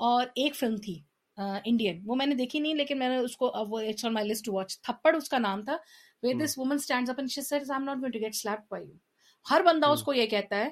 [0.00, 0.98] اور ایک فلم تھی۔
[1.36, 4.28] انڈین۔ وہ میں نے دیکھی نہیں لیکن میں نے اس کو وہ it's on my
[4.28, 5.76] list watch Thappad اس کا نام تھا۔
[6.22, 8.64] Where this woman stand up and she seeds I am not going to get slapped
[8.70, 8.96] by you
[9.46, 10.68] ہر بندہ اس کو یہ کہتا ہے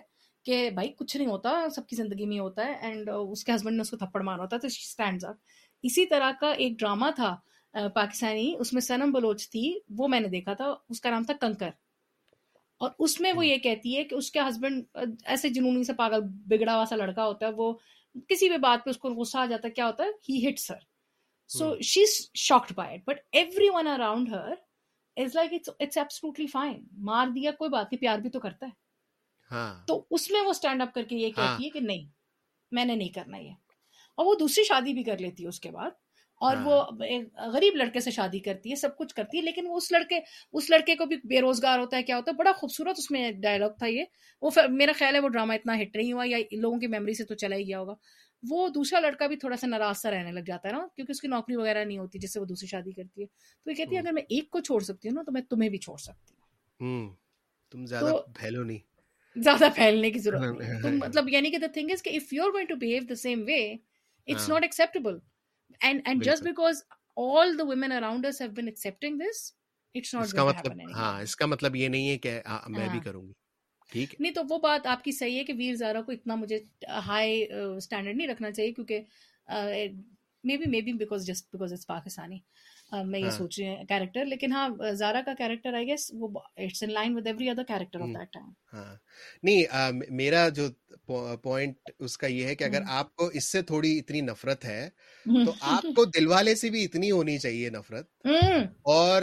[0.46, 3.76] کہ بھائی کچھ نہیں ہوتا سب کی زندگی میں ہوتا ہے۔ اینڈ اس کے ہسبینڈ
[3.76, 5.36] نے اس کو تھپڑ مارا ہوتا تو شی اسٹینڈز اپ
[5.82, 7.36] اسی طرح کا ایک ڈرامہ تھا
[7.94, 11.34] پاکستانی اس میں سنم بلوچ تھی۔ وہ میں نے دیکھا تھا اس کا نام تھا
[11.40, 11.70] کنکر۔
[12.80, 14.84] اور اس میں وہ یہ کہتی ہے کہ اس کے ہسبینڈ
[15.24, 17.72] ایسے جنونی سے پاگل بگڑا ہوا سا لڑکا ہوتا ہے وہ
[18.28, 20.58] کسی بھی بات پہ اس کو غصہ آ جاتا ہے کیا ہوتا ہے؟ He hit
[20.58, 20.74] her
[21.48, 23.16] so she is shocked by it but
[23.72, 24.54] everyone around her
[25.16, 28.70] is like it's absolutely fine مار دیا کوئی بات نہیں پیار بھی تو کرتا ہے۔
[29.50, 32.06] ہاں۔ تو اس میں وہ اسٹینڈ اپ کر کے یہ کہتی ہے ہاں۔ کہ نہیں
[32.70, 33.50] میں نے نہیں کرنا یہ۔
[34.16, 35.90] اور وہ دوسری شادی بھی کر لیتی ہے اس کے بعد۔
[36.44, 39.76] اور وہ ہاں۔ غریب لڑکے سے شادی کرتی ہے سب کچھ کرتی ہے لیکن وہ
[39.76, 40.18] اس لڑکے
[40.52, 43.32] اس لڑکے کو بھی بے روزگار ہوتا ہے کیا ہوتا ہے بڑا خوبصورت اس میں
[43.32, 44.04] ڈائلگ تھا یہ۔
[44.42, 47.24] وہ میرا خیال ہے وہ ڈرامہ اتنا ہٹ نہیں ہوا یا لوگوں کی میموری سے
[47.24, 47.94] تو چلا ہی گیا ہوگا۔
[48.42, 51.20] وہ دوسرا لڑکا بھی تھوڑا سا ناراض سا رہنے لگ جاتا ہے نا کیونکہ اس
[51.20, 53.26] کی نوکری وغیرہ نہیں ہوتی جس سے وہ دوسری شادی کرتی ہے۔
[53.64, 55.70] تو یہ کہتی ہے اگر میں ایک کو چھوڑ سکتی ہوں نا تو میں تمہیں
[55.70, 56.34] بھی چھوڑ سکتی
[56.80, 57.14] ہوں۔
[57.70, 58.78] تم زیادہ پھیلو نہیں۔
[59.36, 62.50] زیادہ پھیلنے کی ضرورت نہیں۔ مطلب یعنی کہ دا تھنگ از کہ if you are
[62.52, 63.74] going to behave the same way
[64.26, 65.18] it's not acceptable
[65.80, 66.82] and and just because
[67.16, 69.52] all the women around us have been accepting this
[69.94, 73.00] it's not اس کا مطلب ہاں اس کا مطلب یہ نہیں ہے کہ میں بھی
[73.00, 73.32] کروں گی۔
[73.92, 76.58] ٹھیک نہیں تو وہ بات آپ کی صحیح ہے کہ ویر زارا کو اتنا مجھے
[77.06, 77.42] ہائی
[77.76, 79.00] اسٹینڈرڈ نہیں رکھنا چاہیے کیونکہ
[80.56, 82.38] maybe maybe because just because it's Pakistani
[83.04, 86.82] میں یہ سوچ رہی ہوں کیریکٹر لیکن ہاں زارا کا کیریکٹر آئی گیس وہ it's
[86.82, 88.94] in line with every other character of that time ہاں
[89.42, 90.68] نہیں میرا جو
[91.06, 94.88] پوائنٹ اس کا یہ ہے کہ اگر آپ کو اس سے تھوڑی اتنی نفرت ہے
[95.26, 98.26] تو آپ کو دل والے سے بھی اتنی ہونی چاہیے نفرت
[98.90, 99.22] اور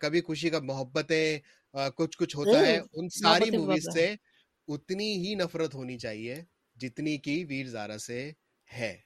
[0.00, 1.38] کبھی خوشی کا محبتیں
[1.96, 4.14] کچھ کچھ ہوتا ہے ان ساری موویز سے
[4.68, 6.42] اتنی ہی نفرت ہونی چاہیے
[6.76, 8.30] جتنی کی ویر زارا سے
[8.70, 8.96] ہے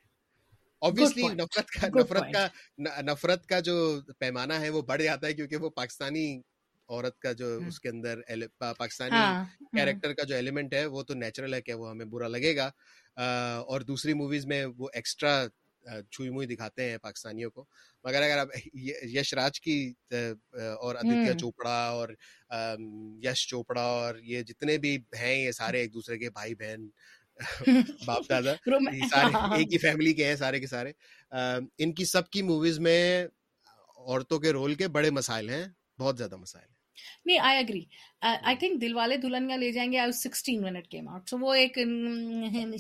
[0.79, 2.49] اوبیسلی نفرت کا نفرت کا
[3.03, 6.41] نفرت کا جو پیمانہ ہے وہ بڑھ جاتا ہے کیونکہ وہ پاکستانی
[6.89, 8.21] عورت کا جو اس کے اندر
[8.59, 9.45] پاکستانی
[9.77, 12.71] کیریکٹر کا جو ایلیمنٹ ہے وہ تو نیچرل ہے کہ وہ ہمیں برا لگے گا۔
[13.59, 15.47] اور دوسری موویز میں وہ ایکسٹرا
[16.13, 17.65] چھوئی موئی دکھاتے ہیں پاکستانیوں کو۔
[18.05, 19.93] مگر اگر آپ یش راج کی
[20.53, 22.09] اور ادتیہ چوپڑا اور
[23.23, 26.89] یش چوپڑا اور یہ جتنے بھی ہیں یہ سارے ایک دوسرے کے بھائی بہن
[28.07, 28.53] باپ دادا
[29.11, 30.93] سارے ایک ہی فیملی کے ہیں سارے کے سارے۔
[31.79, 33.27] ان کی سب کی موویز میں
[33.99, 35.65] عورتوں کے رول کے بڑے مسائل ہیں
[35.99, 36.75] بہت زیادہ مسائل ہیں۔
[37.27, 37.85] نہیں آئی اگری
[38.23, 41.79] آئی تھنک دل والے Dulhania Le Jayenge I sixteen minute کے آؤٹ سو وہ ایک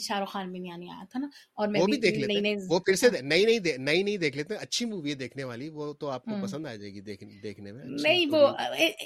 [0.00, 3.44] شاہ رخ خان آیا تھا نا؟ اور میں بھی دیکھ لیتے وہ پھر سے نئی
[3.44, 6.42] نئی نئی نئی دیکھ لیتے ہیں۔ اچھی مووی ہے دیکھنے والی وہ تو آپ کو
[6.42, 8.40] پسند آ جائے گی دیکھنے میں۔ نہیں وہ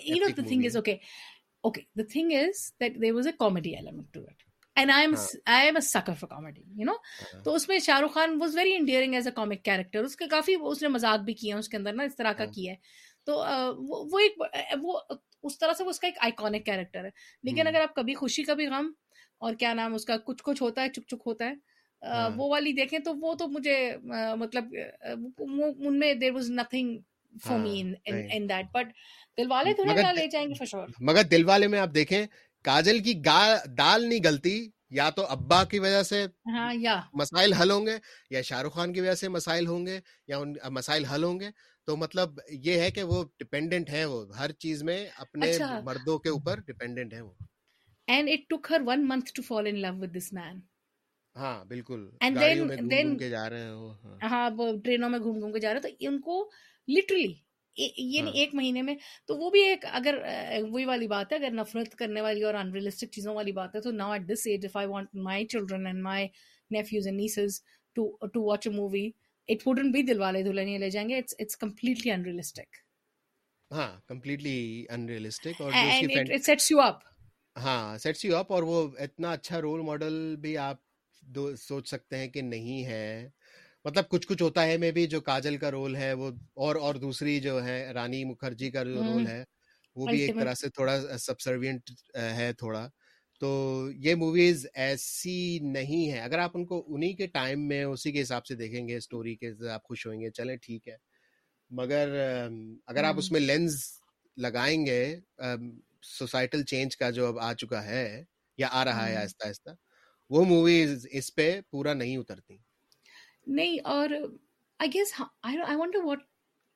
[0.04, 0.96] you know the thing is okay.
[1.64, 4.49] Okay the thing is that there was a comedy element to it.
[4.76, 5.14] And I am
[5.46, 6.92] I am a sucker for comedy you know
[7.42, 10.26] تو اس میں Shah Rukh Khan was very endearing as a comic character اس کے
[10.26, 12.76] کافی اس نے مذاق بھی کیا اس کے اندر نا اس طرح کا کیا ہے
[13.24, 13.42] تو
[14.10, 14.42] وہ ایک
[14.82, 15.00] وہ
[15.42, 17.10] اس طرح سے وہ اس کا ایک آئیکونک کیریکٹر ہے۔
[17.42, 18.90] لیکن اگر آپ کبھی خوشی کبھی غم
[19.38, 21.54] اور کیا نام اس کا کچھ کچھ ہوتا ہے چک چک ہوتا ہے
[22.36, 23.96] وہ والی دیکھیں تو وہ تو مجھے
[24.36, 24.74] مطلب
[25.78, 26.98] ان میں there was nothing
[27.44, 28.92] for me in that but
[29.50, 32.26] Dilwale تھوڑے لے جائیں گے فور شور مگر دل والے میں آپ دیکھیں
[32.64, 33.12] کاجل کی
[33.78, 34.58] دال نہیں گلتی
[34.90, 36.72] یا تو ابا کی وجہ سے ہاں،
[37.14, 37.96] مسائل حل ہوں گے
[38.30, 39.98] یا شاہ رخ خان کی وجہ سے مسائل ہوں گے
[40.28, 41.50] یا ان مسائل حل ہوں گے۔
[41.88, 46.18] تو مطلب یہ ہے کہ وہ ڈپینڈنٹ ہیں وہ ہر چیز میں اپنے اچھا۔ مردوں
[46.18, 47.32] کے اوپر ڈپینڈنٹ ہیں وہ۔
[48.08, 50.60] And it took her one month to fall in love with this man
[51.36, 55.18] ہاں بالکل۔ گاڑیوں میں گھوم کے جا رہے ہیں وہ ہاں۔, ہاں۔ وہ ٹرینوں میں
[55.18, 56.36] گھوم گھوم کے جا رہے ہیں تو ان کو
[56.88, 57.32] لٹرلی
[57.76, 58.94] یہ نہیں ہاں۔ ایک مہینے میں۔
[59.26, 60.18] تو وہ بھی ایک اگر
[60.70, 63.90] وہی والی بات ہے۔ اگر نفرت کرنے والی اور انریلسٹک چیزوں والی بات ہے تو
[63.90, 66.26] now at this age if I want my children and my
[66.70, 67.60] nephews and nieces
[67.96, 69.10] to watch a movie
[69.48, 72.76] it wouldn't be Dilwale Dulhania Le Jayenge it's it's completely unrealistic
[73.70, 77.02] ہاں کمپلیٹلی انریلسٹک اور it sets you up
[77.58, 80.76] ہاں sets you اپ اور وہ اتنا اچھا role model بھی آپ
[81.58, 83.28] سوچ سکتے ہیں کہ نہیں ہے۔
[83.84, 86.94] مطلب کچھ کچھ ہوتا ہے میں بھی جو کاجل کا رول ہے وہ اور اور
[86.94, 89.44] دوسری جو ہے رانی مکھرجی کا جو رول ہے
[89.96, 92.88] وہ بھی ایک طرح سے تھوڑا سبسروینٹ ہے تھوڑا۔
[93.40, 98.12] تو یہ موویز ایسی نہیں ہے اگر آپ ان کو انہی کے ٹائم میں اسی
[98.12, 100.96] کے حساب سے دیکھیں گے اسٹوری کے آپ خوش ہوئیں گے چلیں ٹھیک ہے۔
[101.70, 102.14] مگر
[102.86, 103.74] اگر آپ اس میں لینز
[104.36, 105.16] لگائیں گے
[106.02, 108.24] سوسائٹل چینج کا جو اب آ چکا ہے
[108.58, 109.70] یا آ رہا ہے آہستہ آہستہ
[110.30, 112.56] وہ موویز اس پہ پورا نہیں اترتی۔
[113.46, 114.10] نہیں اور
[114.80, 115.12] I guess
[115.42, 116.22] I want what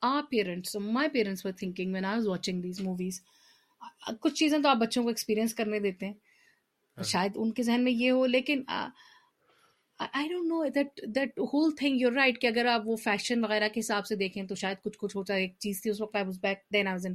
[0.03, 3.21] a parents my parents were thinking when I was watching these movies
[4.21, 6.15] کچھ چیزیں تو آپ بچوں کو ایکسپیرینس کرنے دیتے ہیں۔
[6.97, 11.75] ہاں۔ شاید ان کے ذہن میں یہ ہو لیکن I don't know that that whole
[11.77, 14.83] thing your right کہ اگر آپ وہ فیشن وغیرہ کے حساب سے دیکھیں تو شاید
[14.85, 17.07] کچھ کچھ ہوتا ہے۔ ایک چیز تھی اس وقت I was back then I was
[17.07, 17.15] in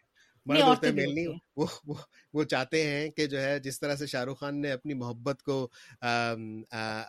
[2.33, 5.43] وہ چاہتے ہیں کہ جو ہے جس طرح سے شاہ رخ خان نے اپنی محبت
[5.43, 5.69] کو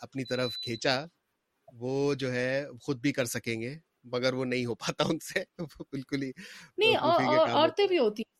[0.00, 1.06] اپنی طرف کھینچا
[1.72, 5.44] وہ جو ہے خود بھی کر سکیں گے مگر وہ نہیں ہو پاتا ان سے۔
[5.92, 6.32] بالکل ہی
[6.94, 8.32] عورتیں بھی ہوتی ہیں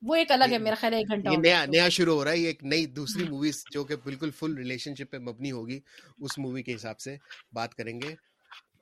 [0.07, 2.47] وہ ایک الگ ہے میرا خیال ہے ایک گھنٹہ نیا نیا شروع ہو رہا ہے
[2.47, 5.79] ایک نئی دوسری موویز جو کہ بالکل فل ریلیشن شپ پہ مبنی ہوگی
[6.19, 7.17] اس مووی کے حساب سے
[7.53, 8.15] بات کریں گے۔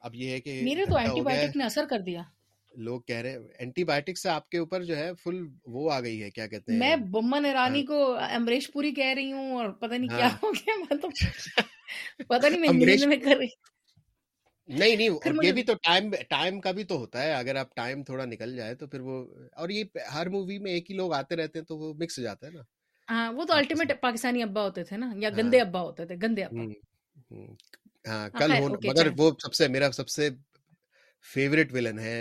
[0.00, 2.22] اب یہ ہے کہ میرے تو اینٹی بایوٹک نے اثر کر دیا۔
[2.72, 6.00] لوگ کہہ رہے ہیں اینٹی بایوٹک سے آپ کے اوپر جو ہے فل وہ آ
[6.00, 9.56] گئی ہے کیا کہتے ہیں؟ میں بمن ایرانی ہاں۔ کو امریش پوری کہہ رہی ہوں
[9.56, 11.10] اور پتہ نہیں ہاں۔ کیا ہو گیا مطلب
[12.28, 13.72] پتہ نہیں میں میں کر رہی ہوں۔
[14.68, 15.08] نہیں نہیں
[15.42, 18.54] یہ بھی تو ٹائم ٹائم کا بھی تو ہوتا ہے اگر آپ ٹائم تھوڑا نکل
[18.56, 19.16] جائے تو پھر وہ
[19.52, 19.84] اور یہ
[20.14, 22.62] ہر مووی میں ایک ہی لوگ آتے رہتے ہیں تو وہ مکس جاتا ہے نا۔
[23.08, 26.16] ہاں وہ تو الٹیمیٹ پاکستانی ابا ہوتے تھے نا یا گندے ہاں۔ ابا ہوتے تھے
[26.22, 26.64] گندے ابا۔
[28.04, 28.52] ہاں کل
[28.84, 30.28] مگر وہ سب سے میرا سب سے
[31.24, 32.18] فیوریٹ ویلن ہے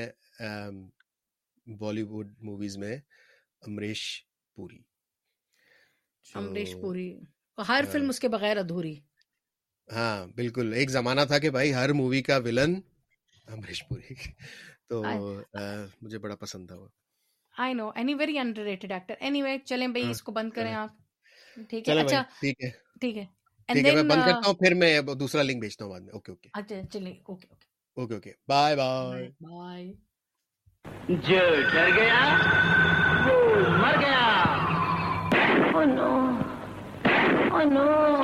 [1.67, 2.95] بالی ووڈ موویز میں
[3.61, 4.01] امریش
[4.55, 4.81] پوری۔
[6.25, 7.09] امریش پوری۔
[7.57, 8.95] ہر ہاں۔ فلم اس کے بغیر ادھوری۔
[9.87, 12.73] ہاں بالکل۔ ایک زمانہ تھا کہ بھائی ہر مووی کا ولن
[13.47, 14.13] امریش پوری۔
[14.89, 15.03] تو
[16.01, 16.87] مجھے بڑا پسند تھا وہ۔
[17.55, 20.91] I know any very underrated actor anyway چلیں بھائی ہاں، اس کو بند کریں آپ۔
[21.69, 22.69] ٹھیک ہے اچھا۔ ٹھیک ہے۔
[23.01, 23.25] ٹھیک ہے۔
[23.69, 26.49] میں بند کرتا ہوں پھر میں دوسرا لنک بھیجتا ہوں بعد میں۔ Okay okay.
[26.53, 26.75] اچھا
[27.97, 28.31] okay okay.
[28.47, 29.85] Bye bye bye
[31.21, 31.39] جو
[31.73, 32.19] ڈر گیا
[33.25, 33.35] وہ
[33.81, 34.25] مر گیا۔
[35.73, 36.09] او نو
[37.53, 37.85] او نو